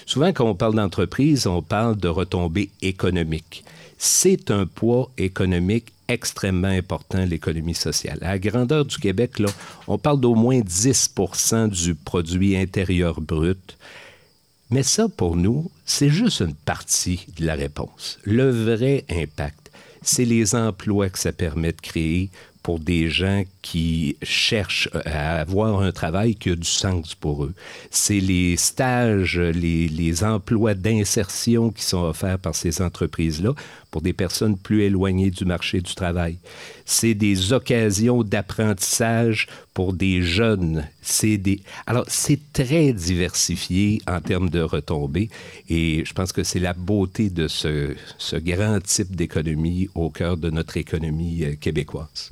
Souvent, 0.05 0.33
quand 0.33 0.45
on 0.45 0.55
parle 0.55 0.75
d'entreprise, 0.75 1.47
on 1.47 1.61
parle 1.61 1.95
de 1.97 2.07
retombées 2.07 2.69
économiques. 2.81 3.63
C'est 3.97 4.49
un 4.49 4.65
poids 4.65 5.11
économique 5.17 5.93
extrêmement 6.07 6.67
important, 6.67 7.23
l'économie 7.23 7.75
sociale. 7.75 8.17
À 8.21 8.31
la 8.31 8.39
grandeur 8.39 8.83
du 8.83 8.97
Québec, 8.97 9.39
là, 9.39 9.47
on 9.87 9.97
parle 9.97 10.19
d'au 10.19 10.35
moins 10.35 10.59
10 10.59 11.13
du 11.71 11.95
produit 11.95 12.57
intérieur 12.57 13.21
brut. 13.21 13.77
Mais 14.71 14.83
ça, 14.83 15.09
pour 15.09 15.35
nous, 15.35 15.69
c'est 15.85 16.09
juste 16.09 16.39
une 16.39 16.55
partie 16.55 17.27
de 17.37 17.45
la 17.45 17.55
réponse. 17.55 18.19
Le 18.23 18.49
vrai 18.49 19.03
impact, 19.09 19.69
c'est 20.01 20.23
les 20.23 20.55
emplois 20.55 21.09
que 21.09 21.19
ça 21.19 21.33
permet 21.33 21.73
de 21.73 21.81
créer 21.81 22.29
pour 22.63 22.79
des 22.79 23.09
gens 23.09 23.43
qui 23.61 24.17
cherchent 24.23 24.89
à 25.05 25.39
avoir 25.39 25.81
un 25.81 25.91
travail 25.91 26.35
qui 26.35 26.49
a 26.49 26.55
du 26.55 26.67
sens 26.67 27.15
pour 27.15 27.43
eux. 27.45 27.53
C'est 27.89 28.19
les 28.19 28.57
stages, 28.57 29.39
les, 29.39 29.87
les 29.87 30.23
emplois 30.23 30.73
d'insertion 30.73 31.69
qui 31.69 31.83
sont 31.83 32.03
offerts 32.03 32.39
par 32.39 32.55
ces 32.55 32.81
entreprises-là 32.81 33.53
pour 33.91 34.01
des 34.01 34.13
personnes 34.13 34.57
plus 34.57 34.83
éloignées 34.83 35.31
du 35.31 35.45
marché 35.45 35.81
du 35.81 35.93
travail. 35.93 36.37
C'est 36.85 37.13
des 37.13 37.53
occasions 37.53 38.23
d'apprentissage 38.23 39.47
pour 39.73 39.93
des 39.93 40.21
jeunes. 40.21 40.87
C'est 41.01 41.37
des... 41.37 41.61
Alors, 41.85 42.05
c'est 42.07 42.39
très 42.53 42.93
diversifié 42.93 44.01
en 44.07 44.21
termes 44.21 44.49
de 44.49 44.61
retombées 44.61 45.29
et 45.69 46.03
je 46.05 46.13
pense 46.13 46.31
que 46.31 46.43
c'est 46.43 46.59
la 46.59 46.73
beauté 46.73 47.29
de 47.29 47.47
ce, 47.47 47.95
ce 48.17 48.37
grand 48.37 48.79
type 48.81 49.15
d'économie 49.15 49.89
au 49.93 50.09
cœur 50.09 50.37
de 50.37 50.49
notre 50.49 50.77
économie 50.77 51.43
euh, 51.43 51.55
québécoise. 51.55 52.31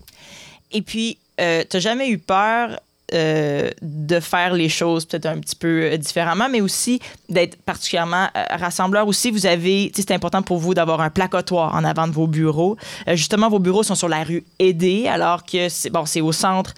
Et 0.71 0.81
puis, 0.81 1.17
euh, 1.39 1.63
tu 1.69 1.77
n'as 1.77 1.81
jamais 1.81 2.09
eu 2.09 2.17
peur 2.17 2.79
euh, 3.13 3.69
de 3.81 4.19
faire 4.19 4.53
les 4.53 4.69
choses 4.69 5.05
peut-être 5.05 5.25
un 5.25 5.39
petit 5.39 5.55
peu 5.55 5.97
différemment, 5.97 6.47
mais 6.49 6.61
aussi 6.61 6.99
d'être 7.29 7.57
particulièrement 7.57 8.27
rassembleur. 8.51 9.07
Aussi, 9.07 9.31
vous 9.31 9.45
avez, 9.45 9.91
c'est 9.95 10.11
important 10.11 10.41
pour 10.41 10.57
vous 10.57 10.73
d'avoir 10.73 11.01
un 11.01 11.09
placotoir 11.09 11.75
en 11.75 11.83
avant 11.83 12.07
de 12.07 12.13
vos 12.13 12.27
bureaux. 12.27 12.77
justement, 13.07 13.49
vos 13.49 13.59
bureaux 13.59 13.83
sont 13.83 13.95
sur 13.95 14.09
la 14.09 14.23
rue 14.23 14.43
Aidée, 14.59 15.07
alors 15.07 15.43
que 15.43 15.69
c'est 15.69 15.89
bon, 15.89 16.05
c'est 16.05 16.21
au 16.21 16.31
centre, 16.31 16.73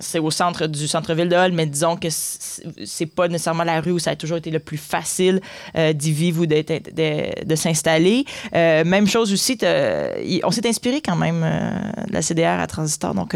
c'est 0.00 0.18
au 0.18 0.30
centre 0.30 0.66
du 0.66 0.88
centre-ville 0.88 1.28
de 1.28 1.36
Hall, 1.36 1.52
mais 1.52 1.66
disons 1.66 1.96
que 1.96 2.08
c'est 2.10 3.06
pas 3.06 3.28
nécessairement 3.28 3.64
la 3.64 3.80
rue 3.80 3.92
où 3.92 3.98
ça 3.98 4.12
a 4.12 4.16
toujours 4.16 4.38
été 4.38 4.50
le 4.50 4.58
plus 4.58 4.78
facile 4.78 5.40
d'y 5.94 6.12
vivre 6.12 6.42
ou 6.42 6.46
de, 6.46 7.44
de 7.44 7.54
s'installer. 7.54 8.24
même 8.52 9.06
chose 9.06 9.32
aussi, 9.32 9.58
on 10.44 10.50
s'est 10.50 10.68
inspiré 10.68 11.00
quand 11.00 11.16
même 11.16 11.40
de 12.08 12.12
la 12.12 12.22
CDR 12.22 12.60
à 12.60 12.66
Transistor, 12.66 13.14
donc 13.14 13.34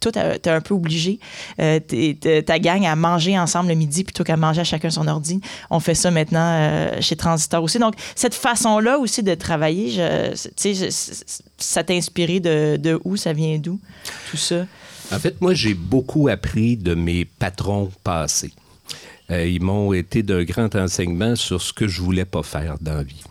toi, 0.00 0.12
t'es 0.12 0.50
un 0.50 0.60
peu 0.60 0.74
obligé, 0.74 1.20
euh, 1.60 1.78
ta 2.44 2.58
gang, 2.58 2.84
à 2.86 2.96
manger 2.96 3.38
ensemble 3.38 3.68
le 3.68 3.74
midi 3.74 4.04
plutôt 4.04 4.24
qu'à 4.24 4.36
manger 4.36 4.62
à 4.62 4.64
chacun 4.64 4.90
son 4.90 5.06
ordi. 5.06 5.40
On 5.68 5.80
fait 5.80 5.94
ça 5.94 6.10
maintenant 6.10 6.40
euh, 6.40 7.00
chez 7.00 7.16
Transistor 7.16 7.62
aussi. 7.62 7.78
Donc, 7.78 7.94
cette 8.14 8.34
façon-là 8.34 8.98
aussi 8.98 9.22
de 9.22 9.34
travailler, 9.34 9.90
je, 9.90 10.90
ça 11.58 11.84
t'a 11.84 11.94
inspiré 11.94 12.40
de, 12.40 12.76
de, 12.76 12.98
où? 13.04 13.16
Ça 13.16 13.34
vient 13.34 13.58
d'où, 13.58 13.78
tout 14.30 14.38
ça? 14.38 14.66
En 15.12 15.18
fait, 15.18 15.40
moi, 15.40 15.52
j'ai 15.52 15.74
beaucoup 15.74 16.28
appris 16.28 16.76
de 16.76 16.94
mes 16.94 17.24
patrons 17.24 17.90
passés. 18.02 18.52
Euh, 19.30 19.46
ils 19.46 19.62
m'ont 19.62 19.92
été 19.92 20.22
d'un 20.22 20.44
grand 20.44 20.74
enseignement 20.74 21.36
sur 21.36 21.60
ce 21.60 21.72
que 21.72 21.86
je 21.86 22.00
voulais 22.00 22.24
pas 22.24 22.42
faire 22.42 22.76
dans 22.80 22.94
la 22.94 23.02
vie. 23.02 23.22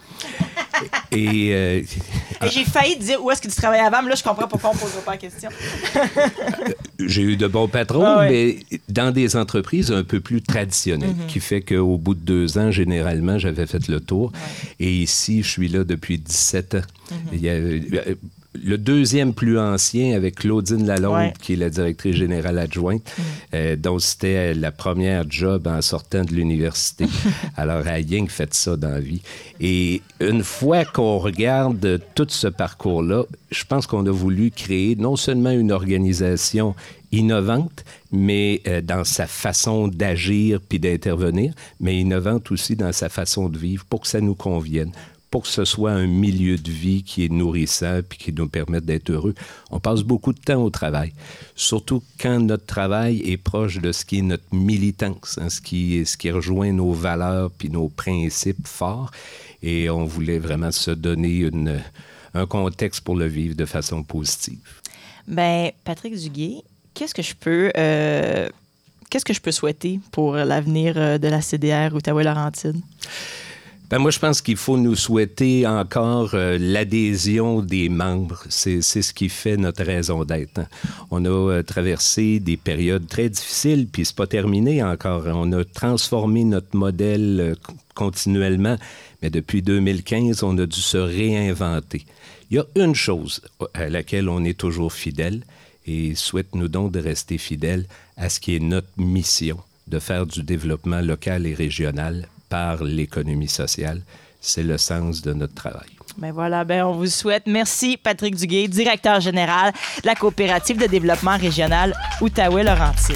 Euh, 1.14 1.82
Et, 2.42 2.50
j'ai 2.50 2.64
failli 2.64 2.96
dire 2.98 3.24
où 3.24 3.30
est-ce 3.32 3.42
que 3.42 3.48
tu 3.48 3.56
travaillais 3.56 3.84
avant, 3.84 4.02
mais 4.02 4.10
là, 4.10 4.16
je 4.16 4.24
comprends 4.24 4.48
pourquoi 4.48 4.72
on 4.72 4.74
ne 4.74 4.80
pose 4.80 4.92
pas 5.06 5.12
la 5.12 5.18
question. 5.18 5.50
j'ai 7.00 7.22
eu 7.22 7.38
de 7.38 7.48
bons 7.48 7.68
patrons, 7.68 8.06
ah 8.06 8.28
mais 8.30 8.60
dans 8.88 9.12
des 9.12 9.36
entreprises 9.36 9.92
un 9.92 10.04
peu 10.04 10.20
plus 10.20 10.42
traditionnelles, 10.42 11.10
mm-hmm. 11.10 11.28
qui 11.28 11.40
fait 11.40 11.62
qu'au 11.62 11.98
bout 11.98 12.14
de 12.14 12.22
deux 12.22 12.58
ans, 12.58 12.72
généralement, 12.72 13.38
j'avais 13.38 13.66
fait 13.66 13.88
le 13.88 14.00
tour. 14.00 14.32
Et 14.80 14.94
ici, 14.94 15.44
je 15.44 15.50
suis 15.50 15.68
là 15.68 15.84
depuis 15.84 16.18
17 16.18 16.76
ans. 16.76 16.78
Mm-hmm. 16.80 17.16
Il 17.34 17.42
y 17.42 17.50
a, 17.50 17.54
euh, 17.54 18.16
le 18.54 18.78
deuxième 18.78 19.34
plus 19.34 19.60
ancien 19.60 20.16
avec 20.16 20.36
Claudine 20.36 20.86
Lalonde, 20.86 21.34
qui 21.40 21.54
est 21.54 21.56
la 21.56 21.70
directrice 21.70 22.16
générale 22.16 22.58
adjointe, 22.58 23.04
mm. 23.04 23.22
euh, 23.54 23.76
dont 23.76 24.00
c'était 24.00 24.54
la 24.54 24.72
première 24.72 25.30
job 25.30 25.68
en 25.68 25.82
sortant 25.82 26.24
de 26.24 26.34
l'université. 26.34 27.06
Alors, 27.58 27.82
elle 27.82 27.88
a 27.88 27.94
rien 27.94 28.26
fait 28.28 28.54
ça 28.54 28.76
dans 28.76 28.90
la 28.90 29.00
vie. 29.00 29.22
Et 29.60 30.02
une 30.20 30.44
fois 30.44 30.84
qu'on 30.86 31.20
regarde 31.20 32.02
tout 32.16 32.28
ce 32.30 32.48
parcours-là, 32.48 33.24
je 33.52 33.64
pense 33.66 33.86
qu'on 33.86 34.06
a 34.06 34.12
voulu 34.12 34.52
créer 34.52 34.96
non 34.96 35.16
seulement 35.16 35.52
une 35.52 35.72
organisation 35.72 36.76
innovante, 37.12 37.84
mais 38.12 38.62
euh, 38.68 38.82
dans 38.82 39.04
sa 39.04 39.28
façon 39.28 39.88
d'agir 39.88 40.60
puis 40.68 40.80
d'intervenir, 40.80 41.54
mais 41.80 42.00
innovante 42.00 42.52
aussi 42.52 42.76
dans 42.76 42.92
sa 42.92 43.10
façon 43.10 43.50
de 43.50 43.58
vivre 43.58 43.86
pour 43.86 44.02
que 44.02 44.08
ça 44.08 44.22
nous 44.22 44.36
convienne, 44.36 44.92
pour 45.32 45.44
que 45.44 45.48
ce 45.48 45.66
soit 45.66 45.92
un 45.92 46.08
milieu 46.08 46.58
de 46.58 46.72
vie 46.72 47.04
qui 47.04 47.26
est 47.26 47.32
nourrissant 47.32 48.02
puis 48.08 48.18
qui 48.18 48.34
nous 48.34 48.48
permette 48.48 48.86
d'être 48.86 49.12
heureux. 49.12 49.36
On 49.70 49.80
passe 49.80 50.02
beaucoup 50.02 50.34
de 50.34 50.40
temps 50.40 50.64
au 50.64 50.70
travail, 50.70 51.14
surtout 51.56 52.04
quand 52.20 52.40
notre 52.40 52.66
travail 52.66 53.22
est 53.26 53.38
proche 53.38 53.78
de 53.78 53.92
ce 53.92 54.06
qui 54.06 54.20
est 54.20 54.24
notre 54.24 54.54
militance, 54.54 55.38
hein, 55.42 55.50
ce, 55.50 55.62
qui, 55.62 56.06
ce 56.06 56.18
qui 56.18 56.32
rejoint 56.32 56.72
nos 56.72 56.94
valeurs 56.94 57.52
puis 57.52 57.70
nos 57.70 57.90
principes 57.90 58.68
forts. 58.68 59.12
Et 59.62 59.90
on 59.90 60.06
voulait 60.06 60.40
vraiment 60.40 60.72
se 60.72 60.92
donner 60.92 61.50
un 62.34 62.46
contexte 62.46 63.02
pour 63.02 63.16
le 63.16 63.26
vivre 63.26 63.56
de 63.56 63.66
façon 63.66 64.04
positive. 64.04 64.60
Ben, 65.28 65.72
Patrick 65.84 66.16
Duguay, 66.16 66.64
qu'est-ce 66.94 67.14
que 67.14 67.22
je 67.22 67.36
peux... 67.36 67.72
Euh, 67.78 68.50
qu'est-ce 69.10 69.26
que 69.26 69.34
je 69.34 69.42
peux 69.42 69.52
souhaiter 69.52 70.00
pour 70.12 70.36
l'avenir 70.36 70.94
euh, 70.96 71.18
de 71.18 71.28
la 71.28 71.42
CDR 71.42 71.94
Outaouais-Laurentide? 71.94 72.80
Ben 73.90 73.98
moi, 73.98 74.12
je 74.12 74.20
pense 74.20 74.42
qu'il 74.42 74.56
faut 74.56 74.78
nous 74.78 74.96
souhaiter 74.96 75.66
encore 75.66 76.36
euh, 76.36 76.60
l'adhésion 76.60 77.64
des 77.64 77.90
membres. 77.90 78.44
C'est 78.48 78.84
ce 78.84 79.12
qui 79.12 79.30
fait 79.30 79.58
notre 79.58 79.84
raison 79.84 80.26
d'être. 80.26 80.60
Hein. 80.60 80.68
On 81.10 81.26
a 81.26 81.30
euh, 81.30 81.64
traversé 81.64 82.40
des 82.40 82.56
périodes 82.56 83.08
très 83.08 83.30
difficiles, 83.30 83.88
puis 83.92 84.06
c'est 84.06 84.16
pas 84.16 84.28
terminé 84.28 84.84
encore. 84.84 85.24
On 85.26 85.52
a 85.54 85.66
transformé 85.66 86.44
notre 86.44 86.78
modèle 86.78 87.38
euh, 87.40 87.56
continuellement, 87.96 88.78
mais 89.24 89.32
depuis 89.32 89.64
2015, 89.64 90.44
on 90.44 90.56
a 90.60 90.68
dû 90.68 90.82
se 90.82 90.98
réinventer. 90.98 92.06
Il 92.52 92.58
y 92.58 92.60
a 92.60 92.66
une 92.76 92.94
chose 92.94 93.42
à 93.74 93.90
laquelle 93.90 94.30
on 94.30 94.44
est 94.44 94.58
toujours 94.58 94.94
fidèle, 94.94 95.42
et 95.88 96.14
souhaite-nous 96.14 96.68
donc 96.68 96.92
de 96.92 97.00
rester 97.00 97.40
fidèles 97.40 97.88
à 98.18 98.30
ce 98.30 98.40
qui 98.40 98.56
est 98.56 98.60
notre 98.60 98.88
mission, 98.98 99.58
de 99.88 99.98
faire 99.98 100.28
du 100.28 100.44
développement 100.44 101.02
local 101.02 101.48
et 101.48 101.56
régional 101.56 102.28
par 102.50 102.84
l'économie 102.84 103.48
sociale. 103.48 104.02
C'est 104.42 104.64
le 104.64 104.78
sens 104.78 105.22
de 105.22 105.34
notre 105.34 105.54
travail. 105.54 105.90
Ben 106.18 106.32
voilà, 106.32 106.64
ben 106.64 106.84
on 106.86 106.94
vous 106.94 107.08
souhaite. 107.08 107.44
Merci 107.46 107.98
Patrick 107.98 108.36
Duguay, 108.36 108.68
directeur 108.68 109.20
général 109.22 109.74
de 110.02 110.08
la 110.08 110.16
coopérative 110.16 110.78
de 110.78 110.88
développement 110.88 111.38
régional 111.38 111.94
Outaouais-Laurentide. 112.22 113.16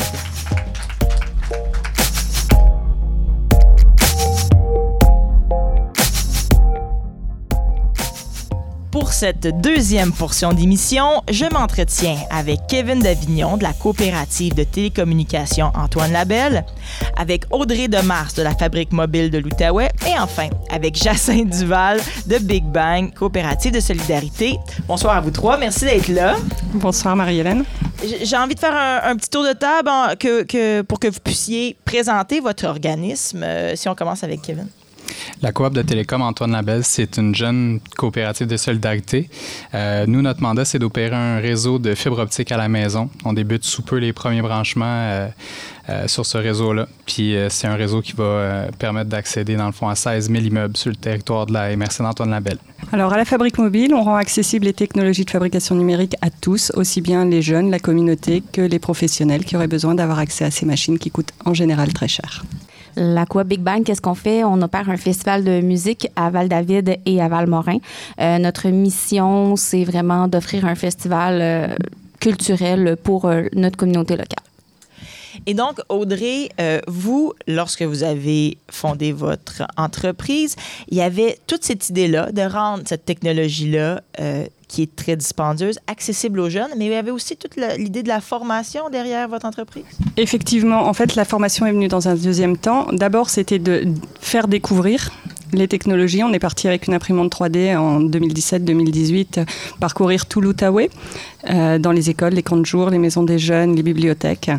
Pour 9.14 9.20
cette 9.20 9.62
deuxième 9.62 10.12
portion 10.12 10.54
d'émission, 10.54 11.22
je 11.30 11.46
m'entretiens 11.54 12.18
avec 12.32 12.62
Kevin 12.68 13.00
Davignon 13.00 13.58
de 13.58 13.64
la 13.64 13.72
coopérative 13.72 14.56
de 14.56 14.64
télécommunications 14.64 15.72
Antoine 15.76 16.12
Labelle, 16.12 16.66
avec 17.16 17.44
Audrey 17.52 17.88
Demars 17.88 18.34
de 18.36 18.42
la 18.42 18.56
fabrique 18.56 18.92
mobile 18.92 19.30
de 19.30 19.38
l'Outaouais 19.38 19.92
et 20.08 20.20
enfin 20.20 20.50
avec 20.72 20.96
Jacinthe 20.96 21.52
Duval 21.52 22.02
de 22.26 22.40
Big 22.40 22.64
Bang, 22.64 23.14
coopérative 23.14 23.74
de 23.74 23.80
solidarité. 23.80 24.58
Bonsoir 24.88 25.18
à 25.18 25.22
vous 25.22 25.30
trois, 25.30 25.58
merci 25.58 25.86
d'être 25.86 26.08
là. 26.08 26.36
Bonsoir 26.74 27.16
Marie-Hélène. 27.16 27.66
J'ai 28.24 28.36
envie 28.36 28.56
de 28.56 28.60
faire 28.60 28.76
un, 28.76 29.16
petit 29.16 29.30
tour 29.30 29.44
de 29.44 29.54
table 29.54 30.18
que, 30.18 30.82
pour 30.82 31.00
que 31.00 31.08
vous 31.08 31.20
puissiez 31.24 31.78
présenter 31.86 32.40
votre 32.40 32.66
organisme. 32.66 33.44
Euh, 33.44 33.76
si 33.76 33.88
on 33.88 33.94
commence 33.94 34.24
avec 34.24 34.42
Kevin. 34.42 34.68
La 35.42 35.52
coop 35.52 35.74
de 35.74 35.82
télécom 35.82 36.22
Antoine 36.22 36.52
Labelle, 36.52 36.84
c'est 36.84 37.18
une 37.18 37.36
jeune 37.36 37.80
coopérative 37.98 38.48
de 38.48 38.58
solidarité. 38.58 39.30
Euh, 39.74 40.06
nous, 40.08 40.22
notre 40.22 40.42
mandat, 40.42 40.66
c'est 40.66 40.80
d'opérer 40.80 41.16
un 41.16 41.40
réseau 41.40 41.80
de 41.80 41.96
fibre 41.96 42.20
optique 42.20 42.52
à 42.52 42.58
la 42.58 42.70
maison. 42.70 43.10
On 43.26 43.34
débute 43.34 43.64
sous 43.64 43.82
peu 43.82 43.98
les 43.98 44.14
premiers 44.14 44.42
branchements 44.42 44.86
euh, 44.86 45.28
euh, 45.90 46.08
sur 46.08 46.26
ce 46.26 46.38
réseau-là. 46.38 46.88
Puis 47.06 47.36
c'est 47.50 47.68
un 47.68 47.76
réseau 47.76 48.02
qui 48.02 48.14
va 48.14 48.68
permettre 48.80 49.10
d'accéder, 49.10 49.56
dans 49.56 49.66
le 49.66 49.72
fond, 49.74 49.90
à 49.90 49.96
16 49.96 50.30
000 50.32 50.44
immeubles 50.44 50.78
sur 50.78 50.90
le 50.90 50.96
territoire 50.96 51.46
de 51.46 51.54
la 51.54 51.76
MRC 51.76 52.02
d'Antoine 52.02 52.30
Labelle. 52.30 52.58
Alors, 52.92 53.12
à 53.14 53.18
la 53.18 53.26
Fabrique 53.26 53.58
Mobile, 53.58 53.94
on 53.94 54.04
rend 54.04 54.16
accessibles 54.16 54.66
les 54.66 54.74
technologies 54.74 55.26
de 55.26 55.32
fabrication 55.32 55.76
numérique 55.76 56.16
à 56.22 56.30
tous, 56.30 56.72
aussi 56.76 57.02
bien 57.02 57.26
les 57.26 57.42
jeunes, 57.42 57.70
la 57.70 57.80
communauté, 57.80 58.44
que 58.52 58.62
les 58.62 58.80
professionnels 58.80 59.46
qui 59.46 59.56
auraient 59.56 59.68
besoin 59.68 59.96
d'avoir 59.96 60.20
accès 60.20 60.46
à 60.46 60.52
ces 60.52 60.66
machines 60.66 61.00
qui 61.00 61.12
coûtent 61.12 61.34
en 61.46 61.54
général 61.54 61.92
très 61.92 62.08
cher. 62.08 62.44
La 62.96 63.26
Coop 63.26 63.48
Big 63.48 63.60
Bang, 63.60 63.84
qu'est-ce 63.84 64.02
qu'on 64.02 64.16
fait? 64.16 64.44
On 64.44 64.62
opère 64.62 64.90
un 64.90 64.98
festival 64.98 65.44
de 65.44 65.62
musique 65.62 66.08
à 66.16 66.30
Val-David 66.30 67.00
et 67.06 67.22
à 67.22 67.28
Val-Morin. 67.28 67.78
Euh, 68.20 68.38
notre 68.38 68.70
mission, 68.70 69.56
c'est 69.56 69.84
vraiment 69.84 70.28
d'offrir 70.28 70.66
un 70.66 70.76
festival 70.76 71.40
euh, 71.42 71.76
culturel 72.20 72.96
pour 73.02 73.26
euh, 73.26 73.44
notre 73.54 73.78
communauté 73.78 74.16
locale. 74.16 74.38
Et 75.48 75.56
donc, 75.56 75.80
Audrey, 75.90 76.50
vous, 76.88 77.34
lorsque 77.48 77.82
vous 77.82 78.04
avez 78.04 78.60
fondé 78.70 79.12
votre 79.12 79.64
entreprise, 79.78 80.56
il 80.90 80.98
y 80.98 81.02
avait 81.02 81.40
toute 81.48 81.64
cette 81.64 81.90
idée-là 81.90 82.32
de 82.32 82.44
rendre 82.44 82.84
cette 82.86 83.04
technologie-là 83.04 84.02
qui 84.74 84.82
est 84.82 84.96
très 84.96 85.16
dispendieuse, 85.16 85.78
accessible 85.86 86.40
aux 86.40 86.50
jeunes, 86.50 86.72
mais 86.78 86.88
il 86.88 86.92
y 86.92 86.96
avait 86.96 87.12
aussi 87.12 87.38
toute 87.38 87.56
l'idée 87.78 88.02
de 88.02 88.08
la 88.08 88.22
formation 88.22 88.90
derrière 88.90 89.28
votre 89.28 89.46
entreprise? 89.46 89.84
Effectivement, 90.18 90.88
en 90.88 90.94
fait, 90.94 91.14
la 91.14 91.26
formation 91.26 91.68
est 91.68 91.72
venue 91.72 91.90
dans 91.90 92.08
un 92.08 92.16
deuxième 92.16 92.58
temps. 92.58 92.88
D'abord, 92.92 93.30
c'était 93.30 93.60
de 93.60 93.86
faire 94.20 94.48
découvrir 94.48 95.12
les 95.52 95.68
technologies. 95.68 96.24
On 96.24 96.34
est 96.34 96.40
parti 96.40 96.68
avec 96.68 96.88
une 96.88 96.96
imprimante 96.96 97.32
3D 97.32 97.78
en 97.78 98.02
2017-2018, 98.02 99.46
parcourir 99.80 100.26
tout 100.26 100.42
l'Outaouais, 100.42 100.90
euh, 101.52 101.78
dans 101.78 101.92
les 101.92 102.10
écoles, 102.10 102.34
les 102.34 102.42
camps 102.42 102.58
de 102.58 102.66
jour, 102.66 102.90
les 102.90 102.98
maisons 102.98 103.22
des 103.22 103.38
jeunes, 103.38 103.76
les 103.76 103.84
bibliothèques. 103.84 104.50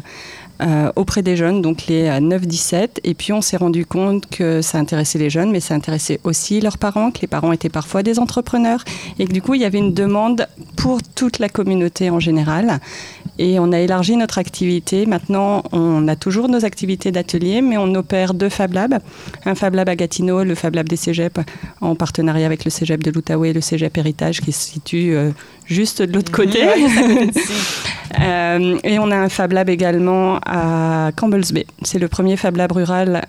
Euh, 0.62 0.92
auprès 0.94 1.22
des 1.22 1.36
jeunes, 1.36 1.62
donc 1.62 1.86
les 1.88 2.08
9-17. 2.08 2.74
Euh, 2.74 2.86
et 3.02 3.14
puis 3.14 3.32
on 3.32 3.40
s'est 3.40 3.56
rendu 3.56 3.84
compte 3.84 4.26
que 4.26 4.62
ça 4.62 4.78
intéressait 4.78 5.18
les 5.18 5.28
jeunes, 5.28 5.50
mais 5.50 5.58
ça 5.58 5.74
intéressait 5.74 6.20
aussi 6.22 6.60
leurs 6.60 6.78
parents, 6.78 7.10
que 7.10 7.18
les 7.22 7.26
parents 7.26 7.50
étaient 7.50 7.68
parfois 7.68 8.04
des 8.04 8.20
entrepreneurs. 8.20 8.84
Et 9.18 9.26
que 9.26 9.32
du 9.32 9.42
coup, 9.42 9.54
il 9.54 9.62
y 9.62 9.64
avait 9.64 9.78
une 9.78 9.92
demande 9.92 10.46
pour 10.76 11.02
toute 11.02 11.40
la 11.40 11.48
communauté 11.48 12.08
en 12.08 12.20
général. 12.20 12.78
Et 13.40 13.58
on 13.58 13.72
a 13.72 13.80
élargi 13.80 14.16
notre 14.16 14.38
activité. 14.38 15.06
Maintenant, 15.06 15.64
on 15.72 16.06
a 16.06 16.14
toujours 16.14 16.48
nos 16.48 16.64
activités 16.64 17.10
d'atelier, 17.10 17.60
mais 17.60 17.76
on 17.76 17.92
opère 17.96 18.32
deux 18.32 18.48
Fab 18.48 18.74
Labs. 18.74 19.00
Un 19.44 19.56
Fab 19.56 19.74
Lab 19.74 19.88
à 19.88 19.96
Gatineau, 19.96 20.44
le 20.44 20.54
Fab 20.54 20.76
Lab 20.76 20.88
des 20.88 20.94
Cégeps, 20.96 21.40
en 21.80 21.96
partenariat 21.96 22.46
avec 22.46 22.64
le 22.64 22.70
Cégep 22.70 23.02
de 23.02 23.10
l'Outaouais 23.10 23.50
et 23.50 23.52
le 23.52 23.60
Cégep 23.60 23.98
Héritage, 23.98 24.40
qui 24.40 24.52
se 24.52 24.70
situe 24.70 25.16
euh, 25.16 25.30
juste 25.66 26.02
de 26.02 26.12
l'autre 26.14 26.32
côté. 26.32 26.62
Euh, 28.20 28.78
et 28.84 29.00
on 29.00 29.10
a 29.10 29.16
un 29.16 29.28
Fab 29.28 29.50
Lab 29.50 29.68
également 29.68 30.38
à 30.46 31.10
Campbell's 31.16 31.50
Bay. 31.50 31.66
C'est 31.82 31.98
le 31.98 32.06
premier 32.06 32.36
Fab 32.36 32.56
Lab 32.56 32.70
rural 32.70 33.24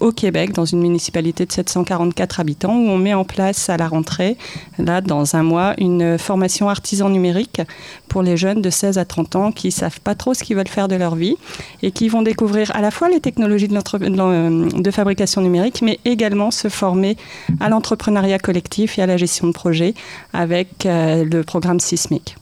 au 0.00 0.12
Québec, 0.12 0.52
dans 0.52 0.64
une 0.64 0.80
municipalité 0.80 1.46
de 1.46 1.52
744 1.52 2.40
habitants, 2.40 2.74
où 2.74 2.88
on 2.88 2.98
met 2.98 3.14
en 3.14 3.24
place 3.24 3.68
à 3.68 3.76
la 3.76 3.88
rentrée, 3.88 4.36
là, 4.78 5.00
dans 5.00 5.36
un 5.36 5.42
mois, 5.42 5.74
une 5.78 6.18
formation 6.18 6.68
artisan 6.68 7.08
numérique 7.10 7.60
pour 8.08 8.22
les 8.22 8.36
jeunes 8.36 8.62
de 8.62 8.70
16 8.70 8.98
à 8.98 9.04
30 9.04 9.36
ans 9.36 9.52
qui 9.52 9.68
ne 9.68 9.72
savent 9.72 10.00
pas 10.00 10.14
trop 10.14 10.34
ce 10.34 10.42
qu'ils 10.42 10.56
veulent 10.56 10.68
faire 10.68 10.88
de 10.88 10.96
leur 10.96 11.14
vie 11.14 11.36
et 11.82 11.90
qui 11.90 12.08
vont 12.08 12.22
découvrir 12.22 12.74
à 12.74 12.80
la 12.80 12.90
fois 12.90 13.08
les 13.08 13.20
technologies 13.20 13.68
de, 13.68 14.90
fabrication 14.90 15.40
numérique, 15.40 15.82
mais 15.82 15.98
également 16.04 16.50
se 16.50 16.68
former 16.68 17.16
à 17.60 17.68
l'entrepreneuriat 17.68 18.38
collectif 18.38 18.98
et 18.98 19.02
à 19.02 19.06
la 19.06 19.16
gestion 19.16 19.46
de 19.46 19.52
projet 19.52 19.94
avec 20.32 20.86
euh, 20.86 21.24
le 21.24 21.42
programme 21.42 21.80
Sismic. 21.80 22.36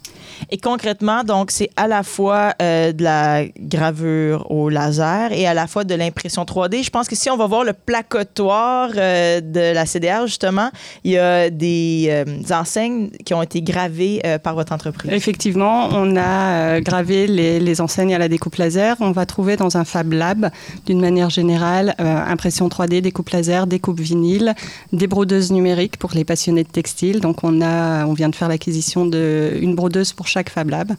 Et 0.51 0.59
concrètement, 0.59 1.25
donc, 1.25 1.51
c'est 1.51 1.71
à 1.77 1.89
la 1.89 2.03
fois 2.03 2.55
euh, 2.63 2.93
de 2.93 3.03
la 3.03 3.45
gravure 3.59 4.51
au 4.51 4.69
laser 4.69 5.33
et 5.33 5.47
à 5.47 5.55
la 5.55 5.67
fois 5.67 5.85
de 5.85 5.95
l'impression 5.95 6.45
3D. 6.45 6.85
Je 6.85 6.91
pense 6.91 7.09
que 7.09 7.17
si 7.17 7.31
on 7.31 7.37
va 7.37 7.47
voir 7.47 7.65
le 7.65 7.73
placotoir 7.73 8.91
euh, 8.97 9.41
de 9.41 9.75
la 9.75 9.87
CDR, 9.87 10.27
justement, 10.27 10.71
il 11.05 11.13
y 11.13 11.19
a 11.19 11.51
des 11.51 12.07
euh, 12.09 12.25
enseignes 12.51 13.11
qui 13.25 13.35
ont 13.35 13.43
été 13.43 13.63
gravées 13.63 14.23
par 14.43 14.55
votre 14.55 14.73
entreprise. 14.73 15.13
Effectivement, 15.13 15.89
on 15.93 16.17
a 16.17 16.81
gravé 16.81 17.27
les, 17.27 17.81
enseignes 17.81 18.15
à 18.15 18.19
la 18.19 18.29
découpe 18.29 18.57
laser. 18.57 18.97
On 19.01 19.13
va 19.13 19.27
trouver 19.27 19.57
dans 19.57 19.77
un 19.77 19.85
Fab 19.85 20.13
Lab, 20.13 20.51
d'une 20.87 21.01
manière 21.01 21.31
générale, 21.31 21.95
impression 21.99 22.69
3D, 22.69 23.01
découpe 23.01 23.31
laser, 23.31 23.67
découpe 23.67 24.01
vinyle, 24.01 24.55
des 24.93 25.07
brodeuses 25.07 25.53
numériques 25.53 25.99
pour 25.99 26.11
les 26.15 26.25
passionnés 26.25 26.65
de 26.65 26.69
textile. 26.69 27.21
Donc, 27.21 27.45
on, 27.45 27.61
a, 27.61 28.07
on 28.07 28.15
vient 28.15 28.29
de 28.29 28.35
faire 28.35 28.49
l'acquisition 28.49 29.07
d'une 29.07 29.75
brodeuse 29.75 30.13
pour 30.13 30.26
chaque 30.27 30.51
Fab 30.51 30.71
Lab. 30.71 30.93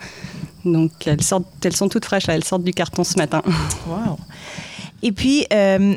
Donc 0.65 0.91
elles, 1.05 1.21
sortent, 1.21 1.47
elles 1.63 1.75
sont 1.75 1.89
toutes 1.89 2.05
fraîches, 2.05 2.27
là, 2.27 2.35
elles 2.35 2.43
sortent 2.43 2.63
du 2.63 2.73
carton 2.73 3.03
ce 3.03 3.17
matin. 3.17 3.41
Wow. 3.87 4.17
Et 5.03 5.11
puis, 5.11 5.45
euh, 5.53 5.95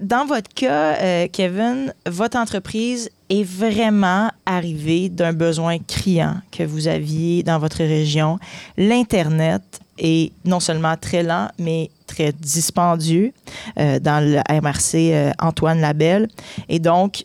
dans 0.00 0.26
votre 0.26 0.52
cas, 0.52 0.96
euh, 0.96 1.28
Kevin, 1.32 1.94
votre 2.06 2.36
entreprise 2.36 3.10
est 3.28 3.44
vraiment 3.44 4.30
arrivée 4.44 5.08
d'un 5.08 5.32
besoin 5.32 5.78
criant 5.78 6.36
que 6.50 6.64
vous 6.64 6.88
aviez 6.88 7.42
dans 7.42 7.58
votre 7.58 7.78
région. 7.78 8.38
L'Internet 8.76 9.62
est 9.98 10.32
non 10.44 10.58
seulement 10.58 10.96
très 10.96 11.22
lent, 11.22 11.48
mais 11.58 11.90
très 12.06 12.32
dispendieux 12.32 13.32
euh, 13.78 14.00
dans 14.00 14.24
le 14.24 14.40
MRC 14.60 15.32
Antoine 15.38 15.80
Labelle. 15.80 16.28
Et 16.68 16.80
donc, 16.80 17.24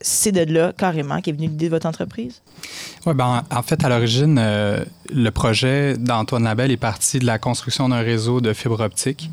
c'est 0.00 0.32
de 0.32 0.52
là 0.52 0.72
carrément 0.76 1.20
qu'est 1.20 1.32
venue 1.32 1.48
l'idée 1.48 1.66
de 1.66 1.70
votre 1.70 1.86
entreprise? 1.86 2.42
Oui, 3.06 3.14
ben, 3.14 3.42
en 3.50 3.62
fait, 3.62 3.84
à 3.84 3.88
l'origine, 3.88 4.38
euh, 4.38 4.84
le 5.12 5.30
projet 5.30 5.96
d'Antoine 5.96 6.44
Labelle 6.44 6.70
est 6.70 6.76
parti 6.76 7.18
de 7.18 7.26
la 7.26 7.38
construction 7.38 7.88
d'un 7.88 8.00
réseau 8.00 8.40
de 8.40 8.52
fibre 8.52 8.80
optique. 8.80 9.30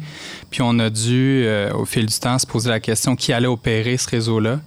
Puis 0.49 0.61
on 0.61 0.77
a 0.79 0.89
dû, 0.89 1.43
euh, 1.45 1.73
au 1.73 1.85
fil 1.85 2.05
du 2.05 2.19
temps, 2.19 2.37
se 2.37 2.47
poser 2.47 2.69
la 2.69 2.79
question 2.79 3.15
qui 3.15 3.33
allait 3.33 3.47
opérer 3.47 3.97
ce 3.97 4.09
réseau-là. 4.09 4.59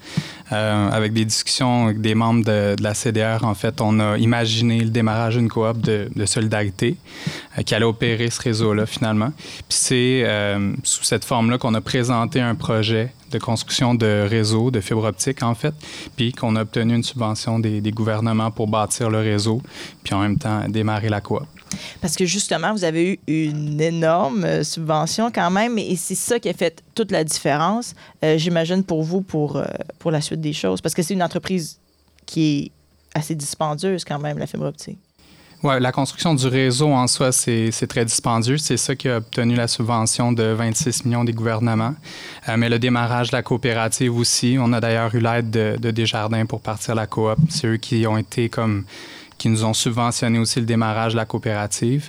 Euh, 0.52 0.90
avec 0.90 1.12
des 1.14 1.24
discussions 1.24 1.86
avec 1.86 2.00
des 2.00 2.14
membres 2.14 2.44
de, 2.44 2.76
la 2.82 2.94
CDR, 2.94 3.38
en 3.42 3.54
fait, 3.54 3.80
on 3.80 3.98
a 3.98 4.18
imaginé 4.18 4.80
le 4.80 4.90
démarrage 4.90 5.36
d'une 5.36 5.48
coop 5.48 5.80
de, 5.80 6.26
solidarité 6.26 6.96
qui 7.64 7.74
allait 7.74 7.84
opérer 7.84 8.30
ce 8.30 8.40
réseau-là 8.42 8.86
finalement. 8.86 9.32
Puis 9.68 9.78
c'est 9.78 10.24
sous 10.82 11.04
cette 11.04 11.24
forme-là 11.24 11.58
qu'on 11.58 11.74
a 11.74 11.80
présenté 11.80 12.40
un 12.40 12.54
projet 12.54 13.12
de 13.34 13.38
construction 13.38 13.94
de 13.94 14.26
réseau, 14.28 14.70
de 14.70 14.80
fibre 14.80 15.04
optique 15.04 15.42
en 15.42 15.54
fait, 15.54 15.74
puis 16.16 16.32
qu'on 16.32 16.56
a 16.56 16.62
obtenu 16.62 16.94
une 16.94 17.02
subvention 17.02 17.58
des, 17.58 17.80
gouvernements 17.90 18.50
pour 18.50 18.68
bâtir 18.68 19.10
le 19.10 19.18
réseau, 19.18 19.60
puis 20.02 20.14
en 20.14 20.20
même 20.20 20.38
temps 20.38 20.62
démarrer 20.68 21.08
la 21.08 21.20
coop. 21.20 21.42
Parce 22.00 22.16
que 22.16 22.24
justement, 22.24 22.72
vous 22.72 22.84
avez 22.84 23.12
eu 23.12 23.18
une 23.26 23.80
énorme 23.80 24.44
euh, 24.44 24.64
subvention 24.64 25.30
quand 25.30 25.50
même, 25.50 25.78
et 25.78 25.96
c'est 25.96 26.14
ça 26.14 26.38
qui 26.38 26.48
a 26.48 26.52
fait 26.52 26.82
toute 26.94 27.10
la 27.10 27.24
différence, 27.24 27.94
euh, 28.24 28.38
j'imagine, 28.38 28.82
pour 28.82 29.02
vous, 29.02 29.20
pour, 29.20 29.56
euh, 29.56 29.64
pour 29.98 30.10
la 30.10 30.20
suite 30.20 30.40
des 30.40 30.52
choses. 30.52 30.80
Parce 30.80 30.94
que 30.94 31.02
c'est 31.02 31.14
une 31.14 31.22
entreprise 31.22 31.78
qui 32.26 32.72
est 33.14 33.18
assez 33.18 33.34
dispendieuse 33.34 34.04
quand 34.04 34.18
même, 34.18 34.38
la 34.38 34.46
fibre 34.46 34.66
optique. 34.66 34.98
Oui, 35.62 35.80
la 35.80 35.92
construction 35.92 36.34
du 36.34 36.46
réseau 36.46 36.92
en 36.92 37.06
soi, 37.06 37.32
c'est 37.32 37.86
très 37.88 38.04
dispendieux. 38.04 38.58
C'est 38.58 38.76
ça 38.76 38.94
qui 38.94 39.08
a 39.08 39.16
obtenu 39.16 39.54
la 39.54 39.66
subvention 39.66 40.30
de 40.30 40.42
26 40.42 41.06
millions 41.06 41.24
des 41.24 41.32
gouvernements. 41.32 41.94
Mais 42.58 42.68
le 42.68 42.78
démarrage 42.78 43.30
de 43.30 43.36
la 43.36 43.42
coopérative 43.42 44.14
aussi, 44.14 44.58
on 44.60 44.74
a 44.74 44.80
d'ailleurs 44.82 45.14
eu 45.14 45.20
l'aide 45.20 45.50
de, 45.50 45.90
Desjardins 45.90 46.44
pour 46.44 46.60
partir 46.60 46.94
la 46.94 47.06
coop. 47.06 47.38
C'est 47.48 47.66
eux 47.66 47.76
qui 47.78 48.06
ont 48.06 48.18
été 48.18 48.50
comme 48.50 48.84
qui 49.44 49.50
nous 49.50 49.66
ont 49.66 49.74
subventionné 49.74 50.38
aussi 50.38 50.58
le 50.58 50.64
démarrage 50.64 51.12
de 51.12 51.18
la 51.18 51.26
coopérative. 51.26 52.08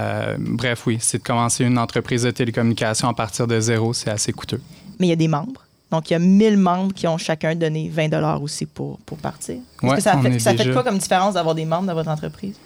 Euh, 0.00 0.36
bref, 0.36 0.84
oui, 0.84 0.98
c'est 1.00 1.18
de 1.18 1.22
commencer 1.22 1.64
une 1.64 1.78
entreprise 1.78 2.24
de 2.24 2.32
télécommunication 2.32 3.08
à 3.08 3.14
partir 3.14 3.46
de 3.46 3.60
zéro, 3.60 3.92
c'est 3.92 4.10
assez 4.10 4.32
coûteux. 4.32 4.60
Mais 4.98 5.06
il 5.06 5.10
y 5.10 5.12
a 5.12 5.16
des 5.16 5.28
membres. 5.28 5.64
Donc, 5.92 6.10
il 6.10 6.14
y 6.14 6.16
a 6.16 6.18
1000 6.18 6.56
membres 6.56 6.92
qui 6.92 7.06
ont 7.06 7.18
chacun 7.18 7.54
donné 7.54 7.88
20 7.88 8.08
dollars 8.08 8.42
aussi 8.42 8.66
pour, 8.66 8.98
pour 9.06 9.16
partir. 9.18 9.58
Est-ce 9.80 9.94
que 9.94 10.00
ça 10.00 10.18
fait, 10.18 10.38
ça 10.40 10.56
fait 10.56 10.72
quoi 10.72 10.82
comme 10.82 10.98
différence 10.98 11.34
d'avoir 11.34 11.54
des 11.54 11.66
membres 11.66 11.86
dans 11.86 11.94
votre 11.94 12.10
entreprise? 12.10 12.56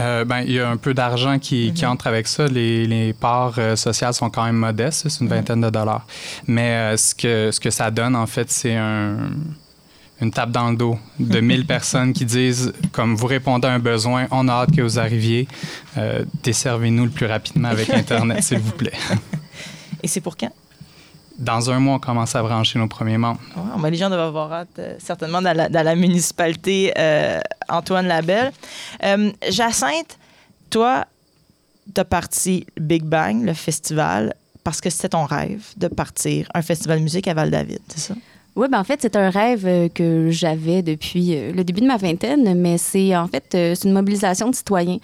Euh, 0.00 0.24
ben, 0.24 0.40
il 0.40 0.52
y 0.52 0.60
a 0.60 0.70
un 0.70 0.78
peu 0.78 0.94
d'argent 0.94 1.38
qui, 1.38 1.74
qui, 1.74 1.84
mhm. 1.84 1.90
entre 1.90 2.06
avec 2.06 2.28
ça. 2.28 2.46
Les, 2.46 2.86
les 2.86 3.12
parts 3.12 3.56
euh, 3.58 3.76
sociales 3.76 4.14
sont 4.14 4.30
quand 4.30 4.44
même 4.44 4.56
modestes, 4.56 5.06
c'est 5.06 5.20
une 5.20 5.28
vingtaine 5.28 5.60
de 5.60 5.68
dollars. 5.68 6.06
Mais 6.46 6.70
euh, 6.70 6.96
ce, 6.96 7.14
que, 7.14 7.50
ce 7.50 7.60
que 7.60 7.68
ça 7.68 7.90
donne, 7.90 8.16
en 8.16 8.26
fait, 8.26 8.50
c'est 8.50 8.76
un, 8.76 9.18
une 10.20 10.30
tape 10.30 10.50
dans 10.50 10.70
le 10.70 10.76
dos 10.76 10.98
de 11.18 11.40
1000 11.40 11.66
personnes 11.66 12.12
qui 12.12 12.24
disent, 12.24 12.72
comme 12.92 13.14
vous 13.14 13.26
répondez 13.26 13.68
à 13.68 13.72
un 13.72 13.78
besoin, 13.78 14.26
on 14.30 14.48
a 14.48 14.52
hâte 14.52 14.74
que 14.74 14.82
vous 14.82 14.98
arriviez, 14.98 15.46
desservez-nous 16.42 17.04
le 17.04 17.10
plus 17.10 17.26
rapidement 17.26 17.68
avec 17.68 17.90
Internet, 17.90 18.42
s'il 18.42 18.58
vous 18.58 18.72
plaît. 18.72 18.92
Et 20.02 20.08
c'est 20.08 20.20
pour 20.20 20.36
quand? 20.36 20.52
dans 21.38 21.70
un 21.70 21.78
mois, 21.78 21.94
on 21.94 21.98
commence 21.98 22.34
à 22.34 22.42
brancher 22.42 22.78
nos 22.78 22.88
premiers 22.88 23.16
membres. 23.16 23.40
les 23.88 23.96
gens 23.96 24.08
doivent 24.08 24.20
avoir 24.20 24.52
hâte, 24.52 24.78
euh, 24.78 24.96
certainement, 24.98 25.40
dans 25.40 25.56
la, 25.56 25.94
municipalité 25.94 26.92
euh, 26.98 27.40
Antoine 27.68 28.06
Labelle. 28.06 28.52
Euh, 29.04 29.30
Jacinthe, 29.48 30.18
toi, 30.68 31.06
tu 31.94 32.00
as 32.00 32.04
parti 32.04 32.66
Big 32.78 33.04
Bang, 33.04 33.44
le 33.44 33.54
festival, 33.54 34.34
parce 34.64 34.80
que 34.80 34.90
c'était 34.90 35.10
ton 35.10 35.24
rêve 35.24 35.64
de 35.76 35.88
partir 35.88 36.48
un 36.54 36.62
festival 36.62 36.98
de 36.98 37.04
musique 37.04 37.28
à 37.28 37.34
Val-David, 37.34 37.80
c'est 37.88 38.00
ça? 38.00 38.14
Oui, 38.58 38.66
ben 38.68 38.80
en 38.80 38.84
fait, 38.84 38.98
c'est 39.00 39.14
un 39.14 39.30
rêve 39.30 39.66
euh, 39.68 39.88
que 39.88 40.30
j'avais 40.30 40.82
depuis 40.82 41.36
euh, 41.36 41.52
le 41.52 41.62
début 41.62 41.80
de 41.80 41.86
ma 41.86 41.96
vingtaine, 41.96 42.60
mais 42.60 42.76
c'est 42.76 43.14
en 43.14 43.28
fait 43.28 43.54
euh, 43.54 43.76
c'est 43.76 43.86
une 43.86 43.94
mobilisation 43.94 44.50
de 44.50 44.54
citoyens. 44.56 44.98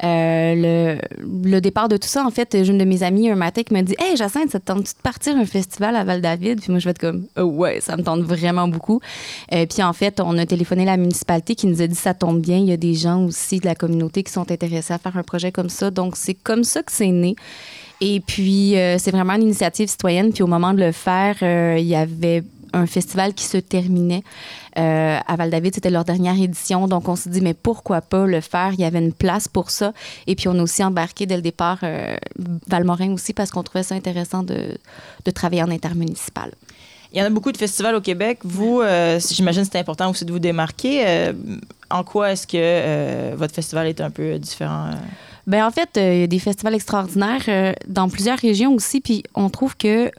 le, 0.00 1.58
départ 1.58 1.88
de 1.88 1.96
tout 1.96 2.06
ça, 2.06 2.24
en 2.24 2.30
fait, 2.30 2.54
une 2.54 2.78
de 2.78 2.84
mes 2.84 3.02
amies 3.02 3.28
un 3.28 3.34
matin 3.34 3.62
qui 3.64 3.82
dit 3.82 3.96
Hey, 3.98 4.16
Jacinthe, 4.16 4.50
ça 4.50 4.60
te 4.60 4.66
tente 4.66 4.84
de 4.84 5.02
partir 5.02 5.36
un 5.36 5.44
festival 5.44 5.96
à 5.96 6.04
Val-David? 6.04 6.60
Puis 6.60 6.70
moi, 6.70 6.78
je 6.78 6.84
vais 6.84 6.92
être 6.92 7.00
comme 7.00 7.26
oh, 7.36 7.42
Ouais, 7.42 7.80
ça 7.80 7.96
me 7.96 8.04
tente 8.04 8.20
vraiment 8.20 8.68
beaucoup. 8.68 9.00
puis 9.50 9.82
en 9.82 9.92
fait, 9.92 10.20
on 10.20 10.38
a 10.38 10.46
téléphoné 10.46 10.84
la 10.84 10.96
municipalité 10.96 11.56
qui 11.56 11.66
nous 11.66 11.82
a 11.82 11.88
dit 11.88 11.96
Ça 11.96 12.14
tombe 12.14 12.40
bien, 12.40 12.58
il 12.58 12.66
y 12.66 12.72
a 12.72 12.76
des 12.76 12.94
gens 12.94 13.24
aussi 13.24 13.58
de 13.58 13.66
la 13.66 13.74
communauté 13.74 14.22
qui 14.22 14.30
sont 14.30 14.48
intéressés 14.48 14.94
à 14.94 14.98
faire 14.98 15.16
un 15.16 15.24
projet 15.24 15.50
comme 15.50 15.70
ça. 15.70 15.90
Donc, 15.90 16.14
c'est 16.14 16.34
comme 16.34 16.62
ça 16.62 16.84
que 16.84 16.92
c'est 16.92 17.08
né. 17.08 17.34
Et 18.00 18.20
puis, 18.20 18.74
c'est 18.98 19.10
vraiment 19.10 19.34
une 19.34 19.42
initiative 19.42 19.88
citoyenne. 19.88 20.32
Puis 20.32 20.44
au 20.44 20.48
moment 20.48 20.72
de 20.72 20.80
le 20.80 20.92
faire, 20.92 21.36
il 21.42 21.86
y 21.86 21.96
avait 21.96 22.44
un 22.72 22.86
festival 22.86 23.34
qui 23.34 23.44
se 23.44 23.56
terminait 23.58 24.22
euh, 24.78 25.18
à 25.26 25.36
Val-David. 25.36 25.74
C'était 25.74 25.90
leur 25.90 26.04
dernière 26.04 26.40
édition. 26.40 26.88
Donc, 26.88 27.08
on 27.08 27.16
s'est 27.16 27.30
dit, 27.30 27.40
mais 27.40 27.54
pourquoi 27.54 28.00
pas 28.00 28.26
le 28.26 28.40
faire? 28.40 28.72
Il 28.72 28.80
y 28.80 28.84
avait 28.84 28.98
une 28.98 29.12
place 29.12 29.48
pour 29.48 29.70
ça. 29.70 29.92
Et 30.26 30.34
puis, 30.34 30.48
on 30.48 30.58
a 30.58 30.62
aussi 30.62 30.82
embarqué 30.82 31.26
dès 31.26 31.36
le 31.36 31.42
départ 31.42 31.78
euh, 31.82 32.16
Valmorin 32.68 33.12
aussi 33.12 33.32
parce 33.32 33.50
qu'on 33.50 33.62
trouvait 33.62 33.84
ça 33.84 33.94
intéressant 33.94 34.42
de, 34.42 34.78
de, 35.24 35.30
travailler 35.30 35.62
en 35.62 35.70
intermunicipal. 35.70 36.52
Il 37.12 37.18
y 37.18 37.22
en 37.22 37.26
a 37.26 37.30
beaucoup 37.30 37.52
de 37.52 37.58
festivals 37.58 37.94
au 37.94 38.00
Québec. 38.00 38.38
Vous, 38.42 38.80
euh, 38.80 39.20
j'imagine 39.30 39.62
que 39.64 39.68
c'est 39.72 39.78
important 39.78 40.10
aussi 40.10 40.24
de 40.24 40.32
vous 40.32 40.38
démarquer. 40.38 41.32
en 41.90 42.04
quoi 42.04 42.32
est-ce 42.32 42.46
que 42.46 43.34
votre 43.34 43.54
festival 43.54 43.86
est 43.86 44.00
un 44.00 44.10
peu 44.10 44.38
différent? 44.38 44.90
Ben 45.48 45.66
en 45.66 45.72
fait, 45.72 45.96
euh, 45.96 46.14
il 46.14 46.20
y 46.20 46.22
a 46.22 46.26
des 46.28 46.38
festivals 46.38 46.74
extraordinaires 46.74 47.42
euh, 47.48 47.72
dans 47.88 48.08
plusieurs 48.08 48.38
régions 48.38 48.72
aussi, 48.74 49.00
puis 49.00 49.24
on 49.34 49.50
trouve 49.50 49.76
que 49.76 50.10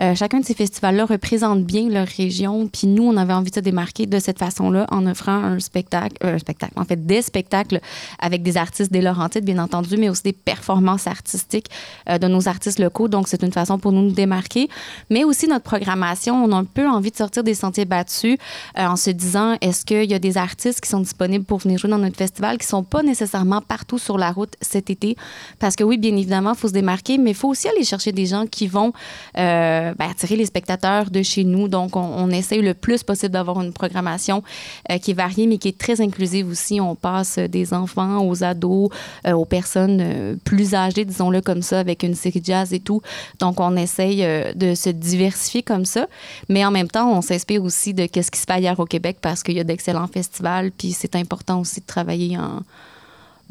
euh, 0.00 0.14
chacun 0.16 0.40
de 0.40 0.44
ces 0.44 0.54
festivals-là 0.54 1.04
représente 1.04 1.62
bien 1.62 1.88
leur 1.88 2.08
région, 2.08 2.66
puis 2.66 2.88
nous, 2.88 3.04
on 3.04 3.16
avait 3.16 3.32
envie 3.32 3.50
de 3.50 3.54
se 3.54 3.60
démarquer 3.60 4.06
de 4.06 4.18
cette 4.18 4.40
façon-là 4.40 4.86
en 4.90 5.06
offrant 5.06 5.32
un 5.32 5.60
spectacle, 5.60 6.16
un 6.20 6.38
spectacle, 6.38 6.72
en 6.74 6.84
fait, 6.84 7.06
des 7.06 7.22
spectacles 7.22 7.80
avec 8.18 8.42
des 8.42 8.56
artistes 8.56 8.90
des 8.92 9.02
Laurentides, 9.02 9.44
bien 9.44 9.58
entendu, 9.58 9.96
mais 9.96 10.08
aussi 10.08 10.22
des 10.24 10.32
performances 10.32 11.06
artistiques 11.06 11.68
de 12.08 12.26
nos 12.26 12.48
artistes 12.48 12.78
locaux. 12.78 13.08
Donc, 13.08 13.28
c'est 13.28 13.42
une 13.42 13.52
façon 13.52 13.78
pour 13.78 13.92
nous 13.92 14.02
de 14.02 14.06
nous 14.08 14.12
démarquer. 14.12 14.68
Mais 15.10 15.24
aussi, 15.24 15.46
notre 15.46 15.64
programmation, 15.64 16.44
on 16.44 16.52
a 16.52 16.56
un 16.56 16.64
peu 16.64 16.88
envie 16.88 17.10
de 17.10 17.16
sortir 17.16 17.44
des 17.44 17.54
sentiers 17.54 17.84
battus 17.84 18.36
en 18.76 18.96
se 18.96 19.10
disant, 19.10 19.56
est-ce 19.60 19.84
qu'il 19.84 20.10
y 20.10 20.14
a 20.14 20.18
des 20.18 20.36
artistes 20.36 20.80
qui 20.80 20.88
sont 20.88 21.00
disponibles 21.00 21.44
pour 21.44 21.58
venir 21.58 21.78
jouer 21.78 21.90
dans 21.90 21.98
notre 21.98 22.16
festival 22.16 22.58
qui 22.58 22.66
sont 22.66 22.82
pas 22.82 23.02
nécessairement 23.02 23.60
partout 23.60 23.98
sur 23.98 24.18
la 24.18 24.30
route? 24.30 24.54
Cet 24.72 24.90
été. 24.90 25.16
Parce 25.58 25.76
que 25.76 25.84
oui, 25.84 25.98
bien 25.98 26.16
évidemment, 26.16 26.52
il 26.54 26.58
faut 26.58 26.68
se 26.68 26.72
démarquer, 26.72 27.18
mais 27.18 27.30
il 27.30 27.36
faut 27.36 27.48
aussi 27.48 27.68
aller 27.68 27.84
chercher 27.84 28.12
des 28.12 28.26
gens 28.26 28.46
qui 28.46 28.66
vont 28.66 28.92
euh, 29.38 29.94
ben, 29.94 30.10
attirer 30.10 30.36
les 30.36 30.46
spectateurs 30.46 31.10
de 31.10 31.22
chez 31.22 31.44
nous. 31.44 31.68
Donc, 31.68 31.96
on, 31.96 32.30
essaye 32.30 32.62
le 32.62 32.72
plus 32.72 33.02
possible 33.02 33.32
d'avoir 33.32 33.60
une 33.60 33.74
programmation 33.74 34.42
euh, 34.90 34.96
qui 34.96 35.10
est 35.10 35.14
variée, 35.14 35.46
mais 35.46 35.58
qui 35.58 35.68
est 35.68 35.78
très 35.78 36.00
inclusive 36.00 36.48
aussi. 36.48 36.80
On 36.80 36.94
passe 36.94 37.38
des 37.38 37.74
enfants 37.74 38.26
aux 38.26 38.42
ados, 38.42 38.88
euh, 39.26 39.32
aux 39.32 39.44
personnes 39.44 40.38
plus 40.44 40.74
âgées, 40.74 41.04
disons-le 41.04 41.42
comme 41.42 41.60
ça, 41.60 41.78
avec 41.78 42.02
une 42.02 42.14
série 42.14 42.40
jazz 42.42 42.72
et 42.72 42.80
tout. 42.80 43.02
Donc, 43.38 43.60
on 43.60 43.76
essaye 43.76 44.24
de 44.54 44.74
se 44.74 44.88
diversifier 44.88 45.62
comme 45.62 45.84
ça. 45.84 46.06
Mais 46.48 46.64
en 46.64 46.70
même 46.70 46.88
temps, 46.88 47.12
on 47.12 47.20
s'inspire 47.20 47.62
aussi 47.62 47.92
de 47.92 48.04
ce 48.04 48.30
qui 48.30 48.40
se 48.40 48.46
fait 48.46 48.52
ailleurs 48.52 48.80
au 48.80 48.86
Québec 48.86 49.18
parce 49.20 49.42
qu'il 49.42 49.56
y 49.56 49.60
a 49.60 49.64
d'excellents 49.64 50.06
festivals. 50.06 50.70
Puis 50.72 50.92
c'est 50.92 51.16
important 51.16 51.60
aussi 51.60 51.80
de 51.80 51.86
travailler 51.86 52.38
en, 52.38 52.62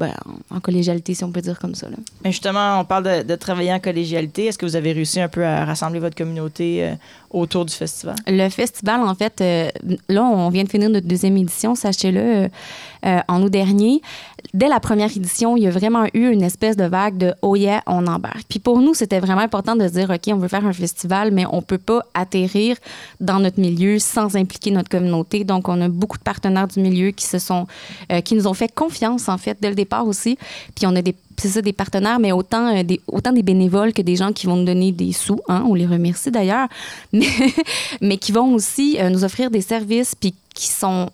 ben, 0.02 0.16
en 0.50 0.60
collégialité, 0.60 1.14
si 1.14 1.24
on 1.24 1.32
peut 1.32 1.42
dire 1.42 1.60
comme 1.60 1.76
ça. 1.76 1.88
Là. 1.88 1.96
Mais 2.24 2.32
justement, 2.32 2.80
on 2.80 2.86
parle 2.86 3.04
de, 3.04 3.24
de 3.24 3.36
travailler 3.36 3.72
en 3.72 3.80
collégialité. 3.80 4.48
Est-ce 4.48 4.58
que 4.58 4.66
vous 4.66 4.76
avez 4.76 4.94
réussi 4.94 5.22
un 5.22 5.28
peu 5.28 5.46
à 5.46 5.64
rassembler 5.64 6.00
votre 6.00 6.16
communauté 6.16 6.84
euh, 6.84 6.96
autour 7.30 7.66
du 7.66 7.74
festival? 7.74 8.16
Le 8.26 8.50
festival, 8.50 9.02
en 9.02 9.14
fait, 9.14 9.42
euh, 9.42 9.70
là, 10.10 10.24
on 10.24 10.50
vient 10.50 10.64
de 10.64 10.70
finir 10.70 10.90
notre 10.90 11.08
deuxième 11.08 11.38
édition, 11.38 11.76
sachez-le, 11.76 12.50
euh, 13.06 13.20
en 13.28 13.42
août 13.42 13.50
dernier. 13.50 14.02
Dès 14.54 14.68
la 14.68 14.80
première 14.80 15.16
édition, 15.16 15.58
il 15.58 15.64
y 15.64 15.68
a 15.68 15.72
vraiment 15.72 16.06
eu 16.14 16.30
une 16.30 16.44
espèce 16.44 16.76
de 16.76 16.84
vague 16.84 17.18
de 17.18 17.34
«oh 17.42 17.56
yeah, 17.56 17.82
on 17.88 18.06
embarque». 18.06 18.44
Puis 18.50 18.60
pour 18.60 18.80
nous, 18.80 18.94
c'était 18.94 19.20
vraiment 19.20 19.42
important 19.42 19.76
de 19.76 19.88
dire 19.88 20.10
«OK, 20.12 20.32
on 20.34 20.38
veut 20.38 20.48
faire 20.48 20.66
un 20.66 20.74
festival, 20.74 21.32
mais 21.32 21.46
on 21.52 21.62
peut 21.62 21.78
pas 21.78 22.04
atterrir 22.14 22.78
dans 23.20 23.40
notre 23.40 23.60
milieu 23.60 23.98
sans 23.98 24.36
impliquer 24.36 24.72
notre 24.72 24.90
communauté». 24.90 25.44
Donc, 25.46 25.68
on 25.70 25.82
a 25.82 25.88
beaucoup 25.88 26.18
de 26.18 26.24
partenaires 26.24 26.68
du 26.68 26.80
milieu 26.80 27.12
qui 27.12 27.26
se 27.26 27.40
sont, 27.40 27.66
euh, 28.12 28.22
qui 28.22 28.36
nous 28.36 28.46
ont 28.46 28.54
fait 28.54 28.72
confiance, 28.72 29.30
en 29.30 29.38
fait, 29.38 29.58
dès 29.62 29.70
le 29.70 29.76
départ 29.76 30.06
aussi. 30.06 30.38
Puis 30.76 30.86
on 30.86 30.96
a 30.96 31.02
des 31.02 31.16
c'est 31.38 31.48
ça, 31.48 31.62
des 31.64 31.74
partenaires, 31.74 32.20
mais 32.20 32.32
autant, 32.32 32.68
euh, 32.68 32.84
des, 32.84 33.02
autant 33.08 33.32
des 33.32 33.42
bénévoles 33.42 33.94
que 33.94 34.04
des 34.04 34.16
gens 34.16 34.32
qui 34.32 34.46
vont 34.46 34.58
nous 34.58 34.66
donner 34.66 34.92
des 34.92 35.12
sous. 35.12 35.40
Hein, 35.48 35.64
on 35.68 35.74
les 35.74 35.88
remercie 35.88 36.30
d'ailleurs, 36.30 36.68
mais, 37.14 37.26
mais 38.00 38.18
qui 38.18 38.32
vont 38.32 38.54
aussi 38.54 39.00
nous 39.10 39.24
offrir 39.24 39.50
des 39.50 39.62
services 39.62 40.14
puis 40.14 40.36
qui 40.54 40.68
sont 40.68 41.10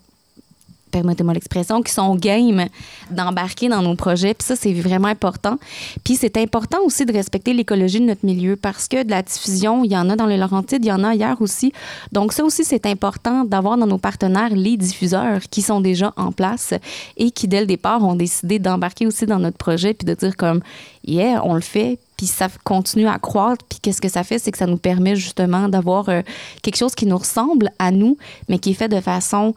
permettez-moi 0.91 1.33
l'expression, 1.33 1.81
qui 1.81 1.91
sont 1.91 2.15
game 2.15 2.65
d'embarquer 3.11 3.69
dans 3.69 3.81
nos 3.81 3.95
projets. 3.95 4.33
Puis 4.33 4.47
ça, 4.47 4.55
c'est 4.55 4.73
vraiment 4.73 5.07
important. 5.07 5.57
Puis 6.03 6.15
c'est 6.15 6.37
important 6.37 6.79
aussi 6.83 7.05
de 7.05 7.13
respecter 7.13 7.53
l'écologie 7.53 7.99
de 7.99 8.05
notre 8.05 8.25
milieu 8.25 8.55
parce 8.55 8.87
que 8.87 9.03
de 9.03 9.09
la 9.09 9.21
diffusion, 9.21 9.83
il 9.83 9.91
y 9.91 9.97
en 9.97 10.09
a 10.09 10.15
dans 10.15 10.25
les 10.25 10.37
Laurentides, 10.37 10.83
il 10.83 10.89
y 10.89 10.91
en 10.91 11.03
a 11.03 11.09
ailleurs 11.09 11.41
aussi. 11.41 11.73
Donc 12.11 12.33
ça 12.33 12.43
aussi, 12.43 12.63
c'est 12.63 12.85
important 12.85 13.43
d'avoir 13.43 13.77
dans 13.77 13.87
nos 13.87 13.97
partenaires 13.97 14.49
les 14.49 14.77
diffuseurs 14.77 15.41
qui 15.49 15.61
sont 15.61 15.81
déjà 15.81 16.13
en 16.17 16.31
place 16.31 16.73
et 17.17 17.31
qui, 17.31 17.47
dès 17.47 17.61
le 17.61 17.67
départ, 17.67 18.03
ont 18.03 18.15
décidé 18.15 18.59
d'embarquer 18.59 19.07
aussi 19.07 19.25
dans 19.25 19.39
notre 19.39 19.57
projet 19.57 19.93
puis 19.93 20.05
de 20.05 20.13
dire 20.13 20.35
comme, 20.35 20.61
yeah, 21.05 21.41
on 21.43 21.53
le 21.53 21.61
fait, 21.61 21.99
puis 22.17 22.25
ça 22.25 22.47
continue 22.63 23.07
à 23.07 23.19
croître. 23.19 23.63
Puis 23.69 23.79
qu'est-ce 23.81 24.01
que 24.01 24.09
ça 24.09 24.23
fait, 24.23 24.39
c'est 24.39 24.51
que 24.51 24.57
ça 24.57 24.67
nous 24.67 24.77
permet 24.77 25.15
justement 25.15 25.69
d'avoir 25.69 26.09
euh, 26.09 26.21
quelque 26.61 26.77
chose 26.77 26.95
qui 26.95 27.05
nous 27.05 27.17
ressemble 27.17 27.69
à 27.79 27.91
nous, 27.91 28.17
mais 28.49 28.59
qui 28.59 28.71
est 28.71 28.73
fait 28.73 28.89
de 28.89 28.99
façon 28.99 29.53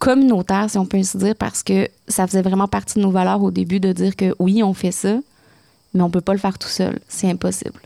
communautaire, 0.00 0.68
si 0.68 0.78
on 0.78 0.86
peut 0.86 0.96
ainsi 0.96 1.16
dire, 1.18 1.36
parce 1.36 1.62
que 1.62 1.88
ça 2.08 2.26
faisait 2.26 2.42
vraiment 2.42 2.66
partie 2.66 2.96
de 2.98 3.02
nos 3.04 3.12
valeurs 3.12 3.40
au 3.42 3.52
début 3.52 3.78
de 3.78 3.92
dire 3.92 4.16
que 4.16 4.34
oui, 4.40 4.62
on 4.64 4.74
fait 4.74 4.90
ça, 4.90 5.18
mais 5.94 6.02
on 6.02 6.10
peut 6.10 6.20
pas 6.22 6.32
le 6.32 6.38
faire 6.38 6.58
tout 6.58 6.68
seul. 6.68 6.98
C'est 7.06 7.30
impossible. 7.30 7.78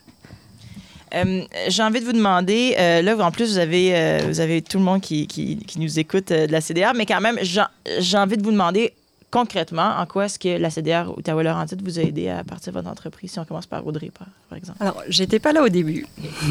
Euh, 1.15 1.43
J'ai 1.69 1.83
envie 1.83 2.01
de 2.01 2.05
vous 2.07 2.13
demander, 2.13 2.77
euh, 2.79 3.03
là, 3.03 3.17
en 3.19 3.31
plus, 3.31 3.53
vous 3.53 3.59
avez, 3.59 3.95
euh, 3.95 4.21
vous 4.29 4.41
avez 4.41 4.63
tout 4.63 4.79
le 4.79 4.85
monde 4.85 5.01
qui, 5.01 5.27
qui, 5.27 5.59
qui 5.59 5.79
nous 5.81 5.99
écoute 5.99 6.31
euh, 6.31 6.47
de 6.47 6.53
la 6.53 6.61
CDR, 6.61 6.93
mais 6.97 7.05
quand 7.05 7.21
même, 7.21 7.39
j'ai 7.43 8.17
envie 8.17 8.37
de 8.37 8.43
vous 8.43 8.53
demander 8.53 8.95
concrètement, 9.35 9.97
en 9.99 10.07
quoi 10.07 10.27
est-ce 10.27 10.39
que 10.39 10.57
la 10.59 10.71
CDR 10.71 11.13
Outaouais-Laurentide 11.17 11.83
vous 11.83 11.99
a 11.99 12.03
aidé 12.03 12.29
à 12.29 12.45
partir 12.45 12.73
de 12.73 12.79
votre 12.79 12.89
entreprise, 12.89 13.33
si 13.33 13.39
on 13.41 13.45
commence 13.45 13.67
par 13.67 13.85
Audrey, 13.85 14.13
par, 14.17 14.29
par 14.49 14.57
exemple? 14.57 14.79
Alors, 14.81 15.03
j'étais 15.09 15.41
pas 15.41 15.53
là 15.53 15.63
au 15.65 15.69
début, 15.69 16.07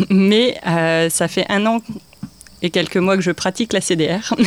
mais 0.09 0.57
euh, 0.67 1.09
ça 1.09 1.29
fait 1.29 1.45
un 1.47 1.65
an 1.65 1.81
et 2.61 2.69
quelques 2.69 2.97
mois 2.97 3.15
que 3.15 3.23
je 3.23 3.31
pratique 3.31 3.71
la 3.71 3.79
CDR. 3.79 4.33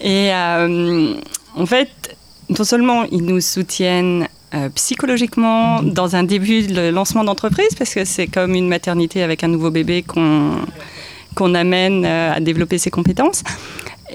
et 0.00 0.32
euh, 0.32 1.14
en 1.54 1.66
fait, 1.66 2.16
non 2.48 2.64
seulement 2.64 3.04
ils 3.04 3.24
nous 3.24 3.40
soutiennent 3.40 4.28
euh, 4.54 4.68
psychologiquement 4.70 5.82
dans 5.82 6.14
un 6.16 6.22
début 6.22 6.66
de 6.66 6.88
lancement 6.88 7.24
d'entreprise, 7.24 7.74
parce 7.76 7.92
que 7.94 8.04
c'est 8.04 8.26
comme 8.26 8.54
une 8.54 8.68
maternité 8.68 9.22
avec 9.22 9.42
un 9.44 9.48
nouveau 9.48 9.70
bébé 9.70 10.02
qu'on 10.02 10.52
qu'on 11.34 11.54
amène 11.54 12.04
euh, 12.06 12.32
à 12.32 12.40
développer 12.40 12.78
ses 12.78 12.90
compétences. 12.90 13.42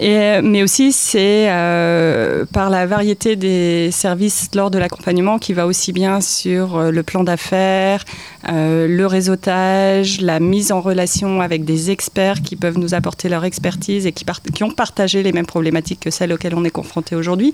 Mais 0.01 0.63
aussi, 0.63 0.91
c'est 0.91 1.47
euh, 1.49 2.45
par 2.51 2.69
la 2.69 2.87
variété 2.87 3.35
des 3.35 3.91
services 3.91 4.49
lors 4.55 4.71
de 4.71 4.79
l'accompagnement 4.79 5.37
qui 5.37 5.53
va 5.53 5.67
aussi 5.67 5.93
bien 5.93 6.21
sur 6.21 6.77
euh, 6.77 6.91
le 6.91 7.03
plan 7.03 7.23
d'affaires, 7.23 8.03
euh, 8.49 8.87
le 8.87 9.05
réseautage, 9.05 10.19
la 10.21 10.39
mise 10.39 10.71
en 10.71 10.81
relation 10.81 11.41
avec 11.41 11.65
des 11.65 11.91
experts 11.91 12.41
qui 12.41 12.55
peuvent 12.55 12.79
nous 12.79 12.95
apporter 12.95 13.29
leur 13.29 13.45
expertise 13.45 14.07
et 14.07 14.11
qui, 14.11 14.25
ont 14.63 14.71
partagé 14.71 15.21
les 15.21 15.31
mêmes 15.31 15.45
problématiques 15.45 15.99
que 15.99 16.09
celles 16.09 16.33
auxquelles 16.33 16.55
on 16.55 16.63
est 16.63 16.71
confronté 16.71 17.15
aujourd'hui. 17.15 17.53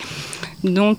Donc, 0.63 0.97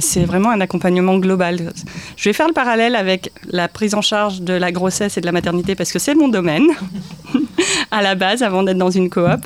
c'est 0.00 0.24
vraiment 0.24 0.50
un 0.50 0.60
accompagnement 0.60 1.18
global. 1.18 1.72
Je 2.16 2.28
vais 2.28 2.32
faire 2.32 2.48
le 2.48 2.52
parallèle 2.52 2.96
avec 2.96 3.32
la 3.48 3.68
prise 3.68 3.94
en 3.94 4.02
charge 4.02 4.40
de 4.40 4.54
la 4.54 4.72
grossesse 4.72 5.16
et 5.18 5.20
de 5.20 5.26
la 5.26 5.32
maternité 5.32 5.74
parce 5.74 5.92
que 5.92 5.98
c'est 5.98 6.14
mon 6.14 6.28
domaine 6.28 6.66
à 7.90 8.02
la 8.02 8.14
base 8.14 8.42
avant 8.42 8.62
d'être 8.62 8.78
dans 8.78 8.90
une 8.90 9.10
coop. 9.10 9.40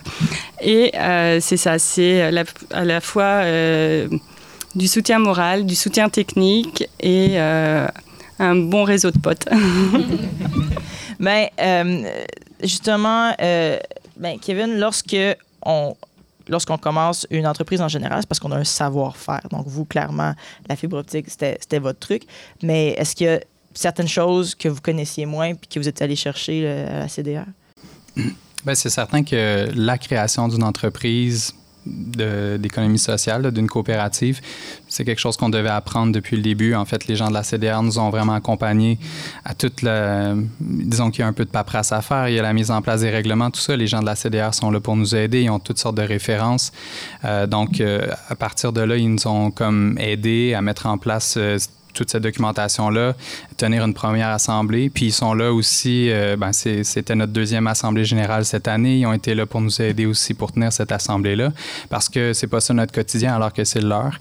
Et 0.67 0.91
euh, 0.99 1.39
c'est 1.41 1.57
ça, 1.59 1.79
c'est 1.79 2.31
la- 2.33 2.45
à 2.73 2.85
la 2.85 3.01
fois 3.01 3.43
euh, 3.45 4.09
du 4.75 4.89
soutien 4.89 5.19
moral, 5.19 5.67
du 5.67 5.75
soutien 5.75 6.09
technique 6.09 6.89
et 7.01 7.39
euh, 7.39 7.87
un 8.39 8.57
bon 8.57 8.83
réseau 8.85 9.11
de 9.11 9.19
potes. 9.19 9.47
Ben, 11.21 11.47
euh, 11.61 12.03
justement, 12.63 13.33
euh, 13.41 13.79
ben, 14.17 14.37
Kevin, 14.41 14.79
lorsque 14.79 15.17
on 15.65 15.95
lorsqu'on 16.49 16.77
commence 16.77 17.25
une 17.31 17.47
entreprise 17.47 17.81
en 17.81 17.89
général, 17.89 18.19
c'est 18.21 18.27
parce 18.29 18.41
qu'on 18.41 18.51
a 18.51 18.57
un 18.59 18.65
savoir-faire. 18.65 19.41
Donc, 19.51 19.67
vous, 19.67 19.85
clairement, 19.85 20.35
la 20.69 20.77
fibre 20.77 20.99
optique, 20.99 21.27
c'était 21.31 21.79
votre 21.79 22.01
truc. 22.01 22.25
Mais 22.63 22.89
est-ce 22.99 23.15
qu'il 23.15 23.29
y 23.29 23.31
a 23.31 23.41
certaines 23.75 24.09
choses 24.09 24.55
que 24.57 24.69
vous 24.69 24.81
connaissiez 24.83 25.25
moins 25.25 25.55
puis 25.55 25.69
que 25.69 25.79
vous 25.79 25.89
êtes 25.89 26.03
allé 26.03 26.17
chercher 26.17 26.69
à 26.69 26.99
la 27.01 27.09
CDR? 27.09 27.45
Ben, 28.65 28.75
c'est 28.75 28.91
certain 28.91 29.23
que 29.23 29.69
la 29.75 29.99
création 29.99 30.49
d'une 30.49 30.65
entreprise 30.65 31.55
d'économie 31.87 32.99
sociale, 32.99 33.51
d'une 33.53 33.69
coopérative, 33.69 34.41
c'est 34.89 35.05
quelque 35.05 35.19
chose 35.19 35.37
qu'on 35.37 35.51
devait 35.51 35.69
apprendre 35.69 36.13
depuis 36.13 36.37
le 36.37 36.43
début. 36.43 36.75
En 36.75 36.87
fait, 36.87 37.07
les 37.07 37.17
gens 37.17 37.29
de 37.29 37.35
la 37.35 37.43
CDR 37.43 37.83
nous 37.83 37.99
ont 37.99 38.09
vraiment 38.09 38.33
accompagnés 38.33 38.99
à 39.45 39.55
toute 39.55 39.83
la... 39.83 40.35
Disons 40.61 41.11
qu'il 41.11 41.21
y 41.21 41.23
a 41.25 41.27
un 41.27 41.35
peu 41.35 41.45
de 41.45 41.51
paperasse 41.51 41.93
à 41.93 42.01
faire, 42.01 42.31
il 42.31 42.37
y 42.37 42.39
a 42.39 42.43
la 42.43 42.55
mise 42.55 42.71
en 42.71 42.81
place 42.81 43.03
des 43.03 43.11
règlements, 43.11 43.51
tout 43.51 43.61
ça. 43.61 43.77
Les 43.77 43.87
gens 43.87 44.01
de 44.01 44.07
la 44.07 44.17
CDR 44.17 44.55
sont 44.55 44.71
là 44.71 44.81
pour 44.81 44.97
nous 44.97 45.15
aider, 45.15 45.43
ils 45.43 45.51
ont 45.51 45.59
toutes 45.59 45.79
sortes 45.79 45.97
de 45.97 46.03
références. 46.03 46.73
Euh, 47.25 47.47
donc, 47.47 47.81
euh, 47.81 48.07
à 48.31 48.35
partir 48.35 48.73
de 48.73 48.81
là, 48.81 48.97
ils 48.97 49.13
nous 49.13 49.27
ont 49.27 49.51
comme 49.51 49.99
aidés 49.99 50.55
à 50.55 50.63
mettre 50.63 50.87
en 50.87 50.97
place... 50.97 51.35
euh, 51.37 51.59
toute 51.95 52.11
cette 52.11 52.23
documentation-là, 52.23 53.15
tenir 53.57 53.85
une 53.85 53.95
première 53.95 54.29
assemblée. 54.29 54.91
Puis 54.91 55.07
ils 55.07 55.13
sont 55.13 55.33
là 55.33 55.53
aussi, 55.53 56.11
euh, 56.11 56.37
ben, 56.37 56.53
c'était 56.53 57.15
notre 57.15 57.33
deuxième 57.33 57.67
assemblée 57.67 58.05
générale 58.05 58.45
cette 58.45 58.69
année. 58.69 58.99
Ils 58.99 59.07
ont 59.07 59.13
été 59.15 59.35
là 59.35 59.47
pour 59.47 59.61
nous 59.61 59.81
aider 59.81 60.05
aussi 60.05 60.35
pour 60.35 60.53
tenir 60.53 60.73
cette 60.73 60.93
assemblée-là, 60.93 61.53
parce 61.89 62.09
que 62.09 62.33
c'est 62.33 62.47
pas 62.49 62.61
ça 62.61 62.75
notre 62.75 62.93
quotidien, 62.93 63.35
alors 63.35 63.53
que 63.53 63.65
c'est 63.65 63.81
le 63.81 63.89
leur. 63.89 64.19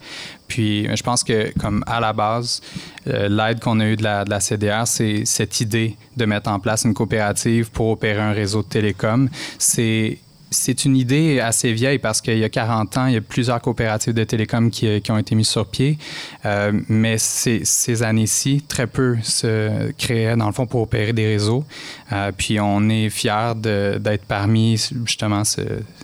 Puis 0.48 0.88
je 0.96 1.04
pense 1.04 1.24
que, 1.24 1.52
comme 1.60 1.84
à 1.88 2.00
la 2.00 2.14
base, 2.14 2.62
euh, 3.08 3.28
l'aide 3.28 3.60
qu'on 3.60 3.80
a 3.80 3.86
eue 3.88 3.96
de 3.96 4.04
la, 4.04 4.24
de 4.24 4.30
la 4.30 4.40
CDR, 4.40 4.86
c'est 4.86 5.26
cette 5.26 5.60
idée 5.62 5.98
de 6.16 6.26
mettre 6.26 6.50
en 6.50 6.60
place 6.60 6.84
une 6.84 6.94
coopérative 6.94 7.72
pour 7.72 7.90
opérer 7.90 8.22
un 8.22 8.34
réseau 8.34 8.62
de 8.62 8.68
télécom. 8.68 9.30
C'est 9.58 10.20
c'est 10.54 10.86
une 10.86 10.96
idée 10.96 11.40
assez 11.40 11.74
vieille 11.74 12.00
parce 12.00 12.22
qu'il 12.22 12.38
y 12.38 12.44
a 12.44 12.50
40 12.50 12.98
ans, 12.98 13.06
il 13.08 13.14
y 13.14 13.18
a 13.18 13.22
plusieurs 13.22 13.60
coopératives 13.62 14.14
de 14.14 14.24
télécom 14.24 14.70
qui, 14.72 15.02
ont 15.10 15.18
été 15.18 15.36
mises 15.36 15.48
sur 15.50 15.68
pied. 15.68 15.98
Euh, 16.46 16.72
mais 16.88 17.18
ces, 17.18 18.04
années-ci, 18.04 18.64
très 18.68 18.88
peu 18.88 19.18
se 19.22 19.92
créaient, 19.94 20.36
dans 20.36 20.48
le 20.48 20.54
fond, 20.54 20.66
pour 20.66 20.82
opérer 20.82 21.14
des 21.14 21.28
réseaux. 21.28 21.66
Euh, 22.12 22.32
puis 22.36 22.60
on 22.60 22.88
est 22.90 23.10
fiers 23.10 23.54
d'être 23.58 24.26
parmi, 24.26 24.78
justement, 25.06 25.44
ce- 25.44 25.62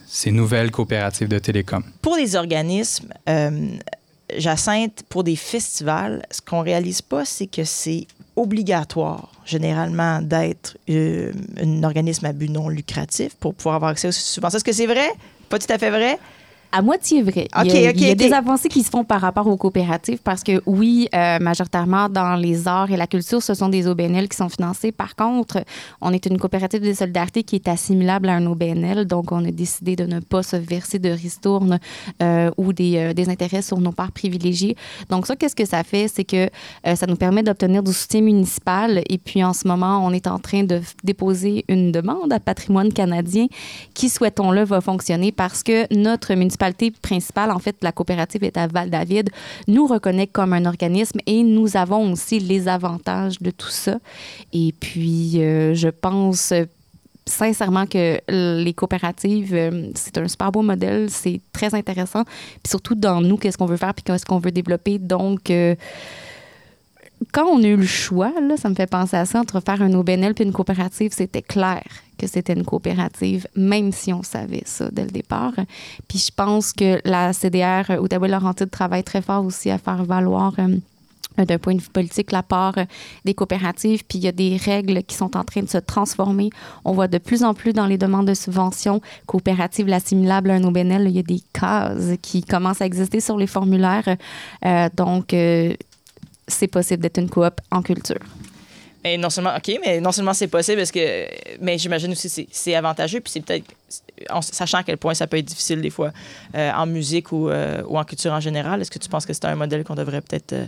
ces 0.07 0.31
nouvelles 0.31 0.71
coopératives 0.71 1.27
de 1.27 1.39
télécom. 1.39 1.83
Pour 2.01 2.15
les 2.15 2.35
organismes, 2.35 3.13
euh, 3.29 3.69
Jacinthe, 4.38 5.03
pour 5.09 5.23
des 5.23 5.35
festivals, 5.35 6.23
ce 6.31 6.41
qu'on 6.41 6.62
réalise 6.62 7.01
pas, 7.01 7.25
c'est 7.25 7.47
que 7.47 7.63
c'est 7.63 8.07
obligatoire, 8.39 9.32
généralement, 9.45 10.21
d'être 10.21 10.78
euh, 10.89 11.32
un 11.62 11.84
organisme 11.84 12.25
à 12.25 12.34
but 12.34 12.49
non 12.49 12.69
lucratif 12.69 13.36
pour 13.36 13.54
pouvoir 13.54 13.75
avoir 13.75 13.91
accès 13.91 14.08
aux 14.08 14.12
subventions. 14.12 14.58
Est-ce 14.58 14.63
que 14.63 14.71
c'est 14.71 14.88
vrai? 14.88 15.10
Pas 15.49 15.60
tout 15.60 15.71
à 15.71 15.78
fait 15.78 15.89
vrai? 15.89 16.17
À 16.71 16.82
moitié 16.82 17.23
vrai. 17.23 17.47
Il 17.63 17.71
y 17.71 17.88
a, 17.88 17.91
il 17.91 18.01
y 18.01 18.10
a 18.10 18.15
des 18.15 18.32
avancées 18.32 18.69
qui 18.69 18.84
se 18.84 18.89
font 18.89 19.03
par 19.03 19.21
rapport 19.21 19.47
aux 19.47 19.58
coopératives 19.58 20.19
parce 20.23 20.43
que 20.43 20.62
oui, 20.65 21.10
euh, 21.15 21.39
majoritairement 21.39 22.10
dans 22.10 22.36
les 22.36 22.67
arts 22.67 22.91
et 22.91 22.97
la 22.97 23.08
culture, 23.08 23.41
ce 23.41 23.53
sont 23.53 23.69
des 23.69 23.88
OBNL 23.88 24.29
qui 24.29 24.38
sont 24.38 24.49
financés. 24.49 24.91
Par 24.91 25.15
contre, 25.15 25.63
on 26.01 26.13
est 26.13 26.25
une 26.27 26.38
coopérative 26.38 26.82
de 26.82 26.93
solidarité 26.93 27.43
qui 27.43 27.55
est 27.55 27.67
assimilable 27.67 28.29
à 28.29 28.34
un 28.34 28.45
OBNL, 28.45 29.05
donc 29.05 29.32
on 29.32 29.43
a 29.45 29.51
décidé 29.51 29.95
de 29.95 30.05
ne 30.05 30.19
pas 30.19 30.43
se 30.43 30.55
verser 30.55 30.99
de 30.99 31.10
ristournes 31.10 31.79
euh, 32.21 32.51
ou 32.58 32.71
des, 32.71 32.97
euh, 32.97 33.13
des 33.13 33.29
intérêts 33.29 33.63
sur 33.63 33.79
nos 33.79 33.91
parts 33.91 34.12
privilégiées. 34.12 34.75
Donc 35.10 35.25
ça, 35.25 35.36
qu'est-ce 35.36 35.55
que 35.55 35.65
ça 35.65 35.84
fait? 35.84 36.08
C'est 36.08 36.23
que 36.23 36.49
ça 36.95 37.08
nous 37.08 37.15
permet 37.15 37.43
d'obtenir 37.43 37.84
du 37.84 37.93
soutien 37.93 38.21
municipal 38.21 39.01
et 39.10 39.17
puis 39.17 39.43
en 39.43 39.53
ce 39.53 39.67
moment, 39.67 40.05
on 40.05 40.12
est 40.12 40.27
en 40.27 40.39
train 40.39 40.63
de 40.63 40.82
déposer 41.03 41.65
une 41.67 41.91
demande 41.91 42.32
à 42.32 42.39
Patrimoine 42.39 42.93
canadien 42.93 43.47
qui, 43.93 44.10
souhaitons-le, 44.10 44.63
va 44.63 44.82
fonctionner 44.82 45.32
parce 45.32 45.63
que 45.63 45.91
notre 45.93 46.34
municipalité 46.34 46.59
principale, 47.02 47.52
en 47.52 47.60
fait, 47.60 47.78
la 47.82 47.91
coopérative 47.91 48.43
est 48.43 48.58
à 48.58 48.67
Val-David, 48.67 49.30
nous 49.67 49.88
reconnaît 49.88 50.28
comme 50.28 50.54
un 50.54 50.65
organisme 50.65 51.19
et 51.26 51.43
nous 51.43 51.78
avons 51.78 52.12
aussi 52.12 52.39
les 52.39 52.67
avantages 52.67 53.41
de 53.41 53.52
tout 53.52 53.69
ça. 53.69 54.00
Et 54.54 54.74
puis, 54.80 55.41
euh, 55.41 55.74
je 55.74 55.89
pense 55.89 56.54
sincèrement 57.30 57.86
que 57.86 58.19
les 58.28 58.74
coopératives, 58.74 59.54
euh, 59.54 59.91
c'est 59.95 60.17
un 60.17 60.28
super 60.28 60.52
beau 60.52 60.62
modèle, 60.62 61.10
c'est 61.10 61.39
très 61.54 61.74
intéressant. 61.74 62.24
Puis 62.24 62.69
surtout 62.69 62.95
dans 62.95 63.22
nous, 63.22 63.38
qu'est-ce 63.38 63.58
qu'on 63.58 63.65
veut 63.65 63.78
faire 63.78 63.93
puis 63.93 64.04
qu'est-ce 64.04 64.26
qu'on 64.26 64.39
veut 64.39 64.52
développer. 64.52 64.98
Donc, 64.98 65.50
euh, 65.50 65.76
quand 67.32 67.45
on 67.45 67.63
a 67.63 67.67
eu 67.67 67.76
le 67.76 67.86
choix, 67.86 68.34
ça 68.58 68.69
me 68.69 68.76
fait 68.76 68.89
penser 68.89 69.17
à 69.17 69.26
ça, 69.26 69.39
entre 69.39 69.60
faire 69.62 69.82
un 69.82 69.93
OBNL 69.93 70.34
puis 70.34 70.43
une 70.43 70.54
coopérative, 70.54 71.12
c'était 71.13 71.41
clair 71.41 71.84
que 72.19 72.27
c'était 72.27 72.53
une 72.53 72.65
coopérative, 72.65 73.47
même 73.55 73.91
si 73.91 74.13
on 74.13 74.23
savait 74.23 74.63
ça 74.65 74.89
dès 74.91 75.05
le 75.05 75.12
départ. 75.12 75.53
Puis 76.08 76.19
je 76.19 76.32
pense 76.36 76.73
que 76.73 76.99
la 77.05 77.34
CDR 77.34 77.89
euh, 77.89 77.99
Outaouais-Laurentide 77.99 78.69
travaille 78.69 79.03
très 79.03 79.21
fort 79.21 79.45
aussi 79.45 79.71
à 79.71 79.77
faire 79.77 80.03
valoir 80.03 80.53
euh, 80.60 80.77
d'un 81.45 81.58
point 81.58 81.75
de 81.75 81.82
vue 81.82 81.89
politique 81.89 82.32
la 82.32 82.43
part 82.43 82.77
euh, 82.77 82.86
des 83.25 83.34
coopératives, 83.34 84.03
puis 84.08 84.19
il 84.19 84.25
y 84.25 84.27
a 84.27 84.32
des 84.32 84.58
règles 84.58 85.03
qui 85.03 85.15
sont 85.15 85.36
en 85.38 85.43
train 85.43 85.62
de 85.62 85.69
se 85.69 85.77
transformer. 85.77 86.49
On 86.86 86.93
voit 86.93 87.08
de 87.08 87.17
plus 87.17 87.43
en 87.43 87.53
plus 87.53 87.73
dans 87.73 87.86
les 87.86 87.97
demandes 87.97 88.27
de 88.27 88.34
subventions 88.34 89.01
coopératives 89.25 89.88
l'assimilables 89.88 90.51
à 90.51 90.55
un 90.55 90.63
OBNL, 90.63 91.08
il 91.08 91.15
y 91.15 91.19
a 91.19 91.23
des 91.23 91.41
cases 91.53 92.17
qui 92.21 92.43
commencent 92.43 92.82
à 92.82 92.86
exister 92.86 93.19
sur 93.19 93.38
les 93.38 93.47
formulaires. 93.47 94.17
Euh, 94.65 94.89
donc, 94.95 95.34
euh, 95.34 95.73
c'est 96.47 96.67
possible 96.67 97.03
d'être 97.03 97.19
une 97.19 97.29
coop 97.29 97.62
en 97.71 97.82
culture. 97.82 98.19
Mais 99.03 99.17
non 99.17 99.29
seulement, 99.29 99.55
OK, 99.55 99.79
mais 99.85 100.01
non 100.01 100.12
seulement 100.12 100.33
c'est 100.33 100.47
possible, 100.47 100.77
parce 100.77 100.91
que, 100.91 101.27
mais 101.62 101.77
j'imagine 101.77 102.12
aussi 102.12 102.27
c'est 102.27 102.47
c'est 102.51 102.75
avantageux, 102.75 103.21
puis 103.21 103.31
c'est 103.31 103.39
peut-être, 103.39 103.65
en 104.29 104.41
sachant 104.41 104.79
à 104.79 104.83
quel 104.83 104.97
point 104.97 105.13
ça 105.13 105.25
peut 105.25 105.38
être 105.38 105.45
difficile 105.45 105.81
des 105.81 105.89
fois 105.89 106.12
euh, 106.55 106.71
en 106.71 106.85
musique 106.85 107.31
ou, 107.31 107.49
euh, 107.49 107.81
ou 107.88 107.97
en 107.97 108.03
culture 108.03 108.33
en 108.33 108.41
général, 108.41 108.81
est-ce 108.81 108.91
que 108.91 108.99
tu 108.99 109.07
penses 109.07 109.25
que 109.25 109.33
c'est 109.33 109.45
un 109.45 109.55
modèle 109.55 109.83
qu'on 109.85 109.95
devrait 109.95 110.21
peut-être 110.21 110.53
euh, 110.53 110.65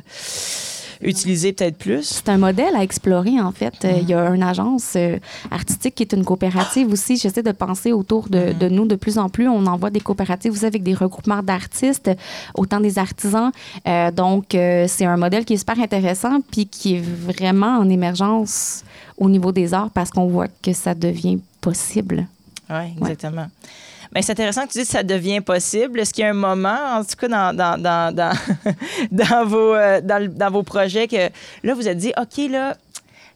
utiliser 1.01 1.53
peut-être 1.53 1.77
plus? 1.77 2.03
C'est 2.03 2.29
un 2.29 2.37
modèle 2.37 2.75
à 2.75 2.83
explorer, 2.83 3.39
en 3.39 3.51
fait. 3.51 3.73
Euh, 3.85 3.99
Il 4.01 4.09
y 4.09 4.13
a 4.13 4.29
une 4.29 4.43
agence 4.43 4.93
euh, 4.95 5.17
artistique 5.49 5.95
qui 5.95 6.03
est 6.03 6.13
une 6.13 6.23
coopérative 6.23 6.91
aussi. 6.91 7.17
J'essaie 7.17 7.43
de 7.43 7.51
penser 7.51 7.91
autour 7.91 8.29
de, 8.29 8.53
de 8.53 8.69
nous 8.69 8.85
de 8.85 8.95
plus 8.95 9.17
en 9.17 9.29
plus. 9.29 9.47
On 9.47 9.65
envoie 9.65 9.89
des 9.89 9.99
coopératives 9.99 10.51
aussi 10.51 10.65
avec 10.65 10.83
des 10.83 10.93
regroupements 10.93 11.43
d'artistes, 11.43 12.11
autant 12.55 12.79
des 12.79 12.97
artisans. 12.97 13.51
Euh, 13.87 14.11
donc, 14.11 14.45
c'est 14.51 15.05
un 15.05 15.17
modèle 15.17 15.45
qui 15.45 15.53
est 15.53 15.57
super 15.57 15.79
intéressant 15.79 16.39
puis 16.51 16.67
qui 16.67 16.95
est 16.95 17.01
vraiment 17.01 17.77
en 17.79 17.89
émergence 17.89 18.83
au 19.17 19.29
niveau 19.29 19.51
des 19.51 19.73
arts 19.73 19.91
parce 19.91 20.09
qu'on 20.09 20.27
voit 20.27 20.47
que 20.61 20.73
ça 20.73 20.93
devient 20.95 21.39
possible. 21.61 22.27
Oui, 22.69 22.93
exactement. 22.99 23.47
Ben, 24.11 24.21
c'est 24.21 24.33
intéressant 24.33 24.67
que 24.67 24.73
tu 24.73 24.79
dises 24.79 24.87
que 24.87 24.93
ça 24.93 25.03
devient 25.03 25.39
possible. 25.39 25.99
Est-ce 25.99 26.13
qu'il 26.13 26.23
y 26.23 26.27
a 26.27 26.31
un 26.31 26.33
moment, 26.33 26.77
en 26.97 27.03
tout 27.03 27.15
cas 27.17 27.27
dans, 27.29 27.55
dans, 27.55 27.81
dans, 27.81 28.13
dans, 28.13 29.45
vos, 29.45 29.73
euh, 29.73 30.01
dans, 30.01 30.51
vos 30.51 30.63
projets, 30.63 31.07
que 31.07 31.29
là, 31.63 31.73
vous 31.73 31.87
êtes 31.87 31.97
dit, 31.97 32.11
OK, 32.19 32.49
là, 32.49 32.75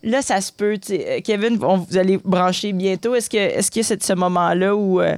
là 0.03 0.21
ça 0.21 0.41
se 0.41 0.51
peut. 0.51 0.77
Kevin, 1.23 1.57
on- 1.63 1.77
vous 1.77 1.97
allez 1.97 2.17
brancher 2.17 2.73
bientôt. 2.73 3.15
Est-ce 3.15 3.29
que 3.29 3.37
est-ce 3.37 3.71
y 3.73 3.79
a 3.79 3.83
ce, 3.83 3.93
ce 4.01 4.13
moment-là 4.13 4.75
où 4.75 4.99
euh, 4.99 5.15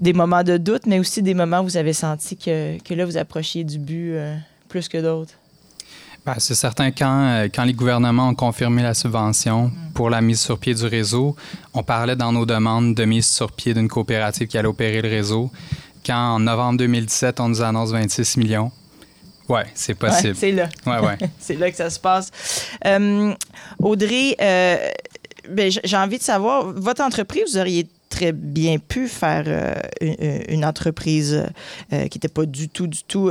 des 0.00 0.12
moments 0.12 0.42
de 0.42 0.56
doute, 0.56 0.86
mais 0.86 0.98
aussi 0.98 1.22
des 1.22 1.34
moments 1.34 1.60
où 1.60 1.64
vous 1.64 1.76
avez 1.76 1.92
senti 1.92 2.36
que, 2.36 2.78
que 2.82 2.94
là, 2.94 3.04
vous 3.04 3.16
approchiez 3.18 3.62
du 3.62 3.78
but 3.78 4.14
euh, 4.14 4.34
plus 4.68 4.88
que 4.88 4.98
d'autres? 4.98 5.34
Ben, 6.34 6.38
c'est 6.38 6.54
certain, 6.54 6.90
quand, 6.92 7.22
euh, 7.26 7.48
quand 7.52 7.64
les 7.64 7.72
gouvernements 7.72 8.28
ont 8.28 8.34
confirmé 8.34 8.82
la 8.82 8.94
subvention 8.94 9.70
pour 9.94 10.10
la 10.10 10.20
mise 10.20 10.40
sur 10.40 10.58
pied 10.58 10.74
du 10.74 10.84
réseau, 10.86 11.34
on 11.74 11.82
parlait 11.82 12.16
dans 12.16 12.32
nos 12.32 12.46
demandes 12.46 12.94
de 12.94 13.04
mise 13.04 13.26
sur 13.26 13.50
pied 13.52 13.74
d'une 13.74 13.88
coopérative 13.88 14.46
qui 14.46 14.56
allait 14.58 14.68
opérer 14.68 15.02
le 15.02 15.08
réseau. 15.08 15.50
Quand 16.06 16.34
en 16.34 16.38
novembre 16.40 16.78
2017, 16.78 17.40
on 17.40 17.48
nous 17.48 17.62
annonce 17.62 17.90
26 17.90 18.36
millions, 18.36 18.70
ouais, 19.48 19.64
c'est 19.74 20.00
Ouais, 20.02 20.08
possible. 20.08 20.36
c'est 20.36 20.52
là. 20.52 20.68
Ouais, 20.86 20.98
ouais. 21.00 21.18
c'est 21.38 21.56
là 21.56 21.70
que 21.70 21.76
ça 21.76 21.90
se 21.90 21.98
passe. 21.98 22.30
Euh, 22.86 23.34
Audrey, 23.80 24.36
euh, 24.40 24.76
ben, 25.50 25.70
j'ai 25.82 25.96
envie 25.96 26.18
de 26.18 26.22
savoir, 26.22 26.64
votre 26.72 27.02
entreprise, 27.02 27.42
vous 27.52 27.58
auriez 27.58 27.88
très 28.08 28.32
bien 28.32 28.78
pu 28.78 29.08
faire 29.08 29.44
euh, 29.46 29.74
une, 30.00 30.42
une 30.48 30.64
entreprise 30.64 31.44
qui 31.90 31.96
n'était 31.96 32.28
pas 32.28 32.44
du 32.46 32.68
tout, 32.68 32.86
du 32.86 33.02
tout 33.04 33.30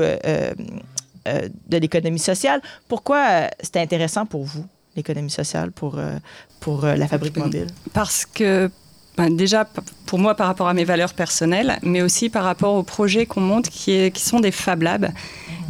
euh, 1.27 1.47
de 1.67 1.77
l'économie 1.77 2.19
sociale. 2.19 2.61
Pourquoi 2.87 3.25
euh, 3.29 3.47
c'était 3.61 3.79
intéressant 3.81 4.25
pour 4.25 4.43
vous, 4.43 4.65
l'économie 4.95 5.29
sociale, 5.31 5.71
pour, 5.71 5.97
euh, 5.99 6.17
pour 6.59 6.81
la 6.85 7.07
fabrique 7.07 7.37
mobile? 7.37 7.67
Parce 7.93 8.25
que, 8.25 8.69
ben, 9.17 9.35
déjà, 9.35 9.67
pour 10.05 10.19
moi, 10.19 10.35
par 10.35 10.47
rapport 10.47 10.67
à 10.69 10.73
mes 10.73 10.85
valeurs 10.85 11.13
personnelles, 11.13 11.77
mais 11.83 12.01
aussi 12.01 12.29
par 12.29 12.43
rapport 12.43 12.73
aux 12.75 12.83
projets 12.83 13.25
qu'on 13.25 13.41
monte 13.41 13.69
qui, 13.69 13.91
est- 13.91 14.11
qui 14.11 14.21
sont 14.23 14.39
des 14.39 14.51
Fab 14.51 14.81
Labs. 14.81 15.09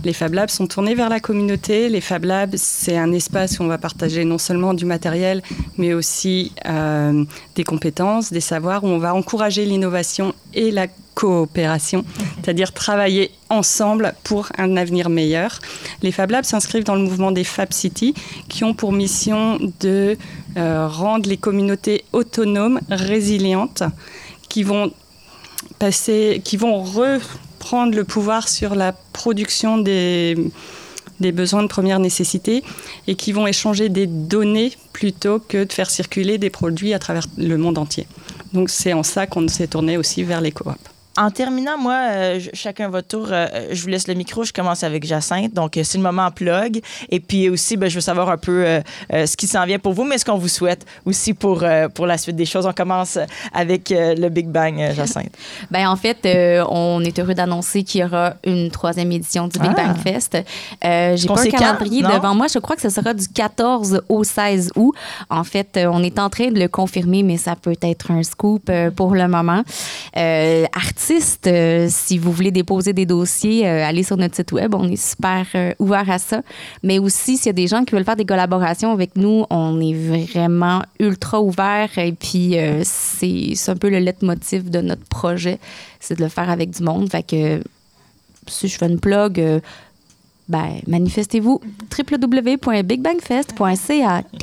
Les 0.05 0.13
Fab 0.13 0.33
Labs 0.33 0.49
sont 0.49 0.65
tournés 0.67 0.95
vers 0.95 1.09
la 1.09 1.19
communauté. 1.19 1.89
Les 1.89 1.99
Fab 1.99 2.23
Labs, 2.23 2.55
c'est 2.55 2.97
un 2.97 3.11
espace 3.11 3.59
où 3.59 3.63
on 3.63 3.67
va 3.67 3.77
partager 3.77 4.23
non 4.23 4.37
seulement 4.37 4.73
du 4.73 4.85
matériel, 4.85 5.41
mais 5.77 5.93
aussi 5.93 6.53
euh, 6.67 7.25
des 7.55 7.63
compétences, 7.65 8.31
des 8.31 8.39
savoirs, 8.39 8.83
où 8.85 8.87
on 8.87 8.97
va 8.99 9.13
encourager 9.13 9.65
l'innovation 9.65 10.33
et 10.53 10.71
la 10.71 10.87
coopération, 11.19 12.05
c'est-à-dire 12.35 12.71
travailler 12.71 13.31
ensemble 13.49 14.13
pour 14.23 14.47
un 14.57 14.77
avenir 14.77 15.09
meilleur. 15.09 15.59
Les 16.01 16.13
Fab 16.13 16.31
Labs 16.31 16.45
s'inscrivent 16.45 16.85
dans 16.85 16.95
le 16.95 17.01
mouvement 17.01 17.33
des 17.33 17.43
Fab 17.43 17.73
City, 17.73 18.13
qui 18.47 18.63
ont 18.63 18.73
pour 18.73 18.93
mission 18.93 19.59
de 19.81 20.15
euh, 20.55 20.87
rendre 20.87 21.27
les 21.27 21.35
communautés 21.35 22.05
autonomes, 22.13 22.79
résilientes, 22.89 23.83
qui 24.47 24.63
vont 24.63 24.93
passer, 25.77 26.41
qui 26.45 26.55
vont 26.55 26.81
reprendre 26.81 27.97
le 27.97 28.05
pouvoir 28.05 28.47
sur 28.47 28.73
la 28.73 28.93
production 28.93 29.77
des, 29.77 30.37
des 31.19 31.33
besoins 31.33 31.63
de 31.63 31.67
première 31.67 31.99
nécessité 31.99 32.63
et 33.07 33.15
qui 33.15 33.33
vont 33.33 33.45
échanger 33.45 33.89
des 33.89 34.07
données 34.07 34.71
plutôt 34.93 35.39
que 35.39 35.65
de 35.65 35.73
faire 35.73 35.89
circuler 35.89 36.37
des 36.37 36.49
produits 36.49 36.93
à 36.93 36.99
travers 36.99 37.25
le 37.37 37.57
monde 37.57 37.77
entier. 37.77 38.07
Donc 38.53 38.69
c'est 38.69 38.93
en 38.93 39.03
ça 39.03 39.27
qu'on 39.27 39.45
s'est 39.49 39.67
tourné 39.67 39.97
aussi 39.97 40.23
vers 40.23 40.39
les 40.39 40.53
coops. 40.53 40.77
En 41.19 41.31
terminant, 41.31 41.77
moi, 41.77 41.97
euh, 42.11 42.39
chacun 42.53 42.87
votre 42.87 43.09
tour, 43.09 43.27
euh, 43.31 43.45
je 43.71 43.81
vous 43.81 43.89
laisse 43.89 44.07
le 44.07 44.13
micro. 44.13 44.45
Je 44.45 44.53
commence 44.53 44.83
avec 44.83 45.05
Jacinthe. 45.05 45.53
Donc, 45.53 45.75
euh, 45.75 45.81
c'est 45.83 45.97
le 45.97 46.03
moment 46.03 46.31
plug. 46.31 46.79
Et 47.09 47.19
puis 47.19 47.49
aussi, 47.49 47.75
ben, 47.75 47.89
je 47.89 47.95
veux 47.95 48.01
savoir 48.01 48.29
un 48.29 48.37
peu 48.37 48.63
euh, 48.65 48.79
euh, 49.13 49.25
ce 49.25 49.35
qui 49.35 49.45
s'en 49.45 49.65
vient 49.65 49.79
pour 49.79 49.91
vous, 49.91 50.05
mais 50.05 50.17
ce 50.17 50.23
qu'on 50.23 50.37
vous 50.37 50.47
souhaite 50.47 50.85
aussi 51.05 51.33
pour, 51.33 51.63
euh, 51.63 51.89
pour 51.89 52.05
la 52.05 52.17
suite 52.17 52.37
des 52.37 52.45
choses. 52.45 52.65
On 52.65 52.71
commence 52.71 53.17
avec 53.53 53.91
euh, 53.91 54.15
le 54.15 54.29
Big 54.29 54.47
Bang, 54.47 54.79
euh, 54.79 54.93
Jacinthe. 54.93 55.35
Ben 55.71 55.87
en 55.89 55.97
fait, 55.97 56.17
euh, 56.25 56.63
on 56.69 57.03
est 57.03 57.19
heureux 57.19 57.33
d'annoncer 57.33 57.83
qu'il 57.83 57.99
y 58.01 58.03
aura 58.05 58.35
une 58.45 58.71
troisième 58.71 59.11
édition 59.11 59.47
du 59.49 59.59
Big 59.59 59.71
Ah. 59.77 59.87
Bang 59.87 59.97
Fest. 59.97 60.37
Euh, 60.85 61.17
J'ai 61.17 61.27
pas 61.27 61.41
un 61.41 61.45
calendrier 61.49 62.01
devant 62.01 62.33
moi. 62.33 62.47
Je 62.47 62.59
crois 62.59 62.77
que 62.77 62.81
ce 62.81 62.89
sera 62.89 63.13
du 63.13 63.27
14 63.27 64.01
au 64.07 64.23
16 64.23 64.71
août. 64.77 64.95
En 65.29 65.43
fait, 65.43 65.75
euh, 65.75 65.89
on 65.91 66.01
est 66.01 66.17
en 66.17 66.29
train 66.29 66.49
de 66.49 66.59
le 66.59 66.69
confirmer, 66.69 67.23
mais 67.23 67.35
ça 67.37 67.57
peut 67.57 67.75
être 67.81 68.11
un 68.11 68.23
scoop 68.23 68.69
euh, 68.69 68.89
pour 68.89 69.13
le 69.15 69.27
moment. 69.27 69.63
Euh, 70.15 70.65
euh, 71.47 71.87
si 71.89 72.17
vous 72.17 72.31
voulez 72.31 72.51
déposer 72.51 72.93
des 72.93 73.05
dossiers, 73.05 73.67
euh, 73.67 73.85
allez 73.85 74.03
sur 74.03 74.15
notre 74.17 74.35
site 74.35 74.51
web. 74.51 74.75
On 74.75 74.87
est 74.87 74.95
super 74.95 75.45
euh, 75.55 75.73
ouvert 75.79 76.07
à 76.09 76.19
ça. 76.19 76.41
Mais 76.83 76.99
aussi, 76.99 77.37
s'il 77.37 77.47
y 77.47 77.49
a 77.49 77.53
des 77.53 77.65
gens 77.67 77.83
qui 77.85 77.95
veulent 77.95 78.03
faire 78.03 78.15
des 78.15 78.25
collaborations 78.25 78.91
avec 78.91 79.15
nous, 79.15 79.45
on 79.49 79.81
est 79.81 79.93
vraiment 79.93 80.83
ultra 80.99 81.41
ouvert. 81.41 81.97
Et 81.97 82.11
puis, 82.11 82.55
c'est 82.83 83.55
un 83.67 83.75
peu 83.75 83.89
le 83.89 83.97
leitmotiv 83.99 84.69
de 84.69 84.81
notre 84.81 85.05
projet, 85.05 85.59
c'est 85.99 86.17
de 86.17 86.23
le 86.23 86.29
faire 86.29 86.49
avec 86.49 86.71
du 86.71 86.83
monde. 86.83 87.09
Fait 87.09 87.23
que 87.23 87.61
si 88.47 88.67
je 88.67 88.77
fais 88.77 88.87
une 88.87 88.99
plug, 88.99 89.61
ben, 90.47 90.81
manifestez-vous 90.87 91.61
www.bigbangfest.ca. 91.97 94.23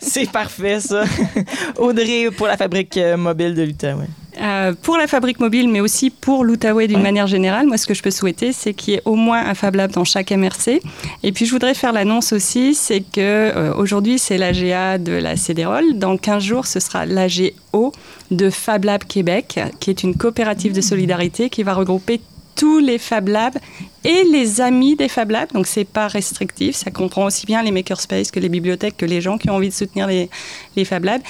C'est 0.00 0.30
parfait, 0.30 0.80
ça. 0.80 1.04
Audrey 1.78 2.30
pour 2.30 2.46
la 2.46 2.56
fabrique 2.56 2.98
mobile 3.16 3.54
de 3.54 3.64
l'Outaouais. 3.64 4.06
Euh, 4.40 4.74
pour 4.82 4.96
la 4.96 5.06
fabrique 5.06 5.40
mobile, 5.40 5.68
mais 5.68 5.80
aussi 5.80 6.10
pour 6.10 6.44
l'Outaouais 6.44 6.86
d'une 6.86 7.02
manière 7.02 7.26
générale, 7.26 7.66
moi, 7.66 7.76
ce 7.76 7.86
que 7.86 7.94
je 7.94 8.02
peux 8.02 8.10
souhaiter, 8.10 8.52
c'est 8.52 8.72
qu'il 8.74 8.94
y 8.94 8.96
ait 8.96 9.02
au 9.04 9.14
moins 9.14 9.44
un 9.44 9.54
Fab 9.54 9.74
Lab 9.74 9.90
dans 9.90 10.04
chaque 10.04 10.30
MRC. 10.30 10.80
Et 11.22 11.32
puis, 11.32 11.46
je 11.46 11.52
voudrais 11.52 11.74
faire 11.74 11.92
l'annonce 11.92 12.32
aussi, 12.32 12.74
c'est 12.74 13.00
que 13.00 13.18
euh, 13.20 13.74
aujourd'hui, 13.74 14.18
c'est 14.18 14.38
l'AGA 14.38 14.98
de 14.98 15.12
la 15.12 15.36
CDROL. 15.36 15.98
Dans 15.98 16.16
15 16.16 16.42
jours, 16.42 16.66
ce 16.66 16.80
sera 16.80 17.06
l'AGO 17.06 17.92
de 18.30 18.50
Fab 18.50 18.84
Lab 18.84 19.04
Québec, 19.04 19.60
qui 19.80 19.90
est 19.90 20.02
une 20.02 20.14
coopérative 20.14 20.72
de 20.72 20.80
solidarité 20.80 21.50
qui 21.50 21.62
va 21.62 21.74
regrouper 21.74 22.20
tous 22.54 22.80
les 22.80 22.98
Fab 22.98 23.28
Labs 23.28 23.56
et 24.04 24.24
les 24.24 24.60
amis 24.60 24.96
des 24.96 25.08
Fab 25.08 25.30
Labs. 25.30 25.52
Donc, 25.52 25.66
c'est 25.66 25.84
pas 25.84 26.08
restrictif. 26.08 26.74
Ça 26.76 26.90
comprend 26.90 27.24
aussi 27.24 27.46
bien 27.46 27.62
les 27.62 27.70
makerspaces 27.70 28.30
que 28.30 28.40
les 28.40 28.48
bibliothèques, 28.48 28.96
que 28.96 29.06
les 29.06 29.20
gens 29.20 29.38
qui 29.38 29.48
ont 29.48 29.54
envie 29.54 29.68
de 29.68 29.74
soutenir 29.74 30.06
les, 30.08 30.28
les 30.76 30.84
Fab 30.84 31.04
Labs, 31.04 31.22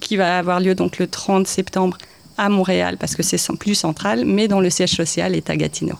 qui 0.00 0.16
va 0.16 0.38
avoir 0.38 0.60
lieu 0.60 0.74
donc 0.74 0.98
le 0.98 1.06
30 1.06 1.46
septembre 1.46 1.96
à 2.38 2.48
Montréal 2.48 2.96
parce 2.98 3.14
que 3.14 3.22
c'est 3.22 3.38
plus 3.56 3.74
central, 3.74 4.24
mais 4.24 4.48
dont 4.48 4.60
le 4.60 4.70
siège 4.70 4.90
social 4.90 5.34
est 5.34 5.50
à 5.50 5.56
Gatineau. 5.56 5.96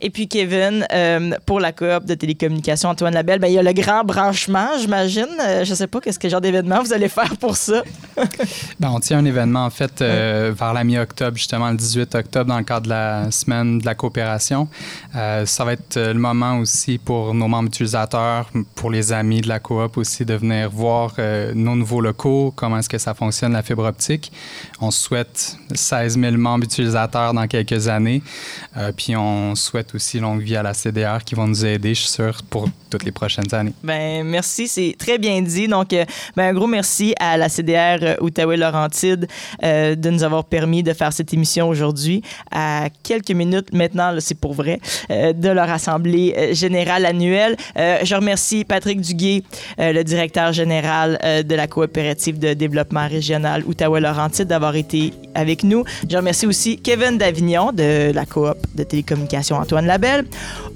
Et 0.00 0.10
puis 0.10 0.28
Kevin, 0.28 0.86
euh, 0.92 1.30
pour 1.46 1.60
la 1.60 1.72
coop 1.72 2.04
de 2.04 2.14
télécommunications 2.14 2.88
Antoine 2.88 3.14
Labelle, 3.14 3.38
ben, 3.38 3.48
il 3.48 3.54
y 3.54 3.58
a 3.58 3.62
le 3.62 3.72
grand 3.72 4.04
branchement, 4.04 4.68
j'imagine. 4.78 5.26
Euh, 5.40 5.64
je 5.64 5.70
ne 5.70 5.74
sais 5.74 5.86
pas 5.86 6.00
qu'est-ce 6.00 6.18
que 6.18 6.28
genre 6.28 6.40
d'événement 6.40 6.82
vous 6.82 6.92
allez 6.92 7.08
faire 7.08 7.36
pour 7.36 7.56
ça. 7.56 7.82
ben, 8.80 8.90
on 8.90 9.00
tient 9.00 9.18
un 9.18 9.24
événement 9.24 9.64
en 9.64 9.70
fait 9.70 10.02
euh, 10.02 10.52
vers 10.56 10.72
la 10.72 10.84
mi-octobre, 10.84 11.36
justement 11.36 11.70
le 11.70 11.76
18 11.76 12.14
octobre, 12.14 12.46
dans 12.46 12.58
le 12.58 12.64
cadre 12.64 12.84
de 12.84 12.90
la 12.90 13.30
semaine 13.30 13.78
de 13.78 13.86
la 13.86 13.94
coopération. 13.94 14.68
ça 15.12 15.64
va 15.64 15.72
être 15.72 15.96
le 15.96 16.14
moment 16.14 16.58
aussi 16.58 16.98
pour 16.98 17.34
nos 17.34 17.48
membres 17.48 17.68
utilisateurs, 17.68 18.50
pour 18.74 18.90
les 18.90 19.12
amis 19.12 19.40
de 19.40 19.48
la 19.48 19.58
coop 19.58 19.96
aussi, 19.96 20.24
de 20.24 20.34
venir 20.34 20.70
voir 20.70 21.14
nos 21.54 21.76
nouveaux 21.76 22.00
locaux, 22.00 22.52
comment 22.54 22.78
est-ce 22.78 22.88
que 22.88 22.98
ça 22.98 23.14
fonctionne 23.14 23.52
la 23.52 23.62
fibre 23.62 23.84
optique. 23.84 24.32
On 24.80 24.90
souhaite 24.90 25.56
16 25.76 26.18
000 26.18 26.36
membres 26.36 26.64
utilisateurs 26.64 27.34
dans 27.34 27.46
quelques 27.46 27.88
années. 27.88 28.22
Euh, 28.76 28.92
puis 28.96 29.16
on 29.16 29.54
souhaite 29.54 29.94
aussi 29.94 30.18
longue 30.20 30.42
vie 30.42 30.56
à 30.56 30.62
la 30.62 30.74
CDR 30.74 31.18
qui 31.24 31.34
vont 31.34 31.46
nous 31.46 31.64
aider, 31.64 31.94
je 31.94 32.00
suis 32.00 32.10
sûr, 32.10 32.38
pour 32.50 32.68
toutes 32.90 33.04
les 33.04 33.12
prochaines 33.12 33.52
années. 33.54 33.72
Ben 33.82 34.24
merci, 34.24 34.68
c'est 34.68 34.94
très 34.98 35.18
bien 35.18 35.40
dit. 35.42 35.68
Donc, 35.68 35.92
euh, 35.92 36.04
ben, 36.36 36.50
un 36.50 36.54
gros 36.54 36.66
merci 36.66 37.14
à 37.20 37.36
la 37.36 37.48
CDR 37.48 37.98
euh, 38.02 38.16
Outaouais-Laurentide 38.20 39.26
de 39.62 40.10
nous 40.10 40.22
avoir 40.22 40.44
permis 40.44 40.82
de 40.82 40.92
faire 40.92 41.12
cette 41.12 41.32
émission 41.32 41.68
aujourd'hui. 41.68 42.22
À 42.50 42.88
quelques 43.02 43.30
minutes 43.30 43.72
maintenant, 43.72 44.14
c'est 44.18 44.38
pour 44.38 44.52
vrai, 44.54 44.80
de 45.10 45.48
leur 45.48 45.70
assemblée 45.70 46.54
générale 46.54 47.06
annuelle. 47.06 47.56
je 47.76 48.14
remercie 48.14 48.64
Patrick 48.64 49.00
Duguay, 49.00 49.42
le 49.78 50.02
directeur 50.02 50.52
général 50.52 51.18
de 51.46 51.54
la 51.54 51.66
coopérative 51.66 52.38
de 52.38 52.54
développement 52.54 53.08
régional 53.08 53.64
Outaouais-Laurentide, 53.66 54.46
d'avoir 54.46 54.76
été 54.76 55.12
avec 55.34 55.63
nous. 55.64 55.84
Je 56.08 56.16
remercie 56.16 56.46
aussi 56.46 56.78
Kevin 56.78 57.18
Davignon 57.18 57.72
de 57.72 58.12
la 58.12 58.26
coop 58.26 58.56
de 58.74 58.82
télécommunications 58.82 59.56
Antoine 59.56 59.86
Labelle, 59.86 60.24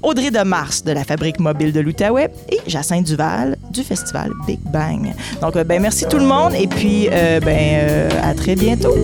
Audrey 0.01 0.31
de 0.31 0.43
Mars 0.43 0.83
de 0.83 0.91
la 0.91 1.03
Fabrique 1.03 1.39
mobile 1.39 1.71
de 1.71 1.79
l'Outaouais 1.79 2.29
et 2.49 2.59
Jacinthe 2.67 3.05
Duval 3.05 3.57
du 3.71 3.83
festival 3.83 4.31
Big 4.47 4.59
Bang. 4.71 5.13
Donc, 5.41 5.55
euh, 5.55 5.63
ben, 5.63 5.81
merci 5.81 6.05
tout 6.09 6.17
le 6.17 6.25
monde 6.25 6.53
et 6.53 6.67
puis 6.67 7.07
euh, 7.11 7.39
ben, 7.39 7.57
euh, 7.57 8.09
à 8.23 8.33
très 8.33 8.55
bientôt. 8.55 8.95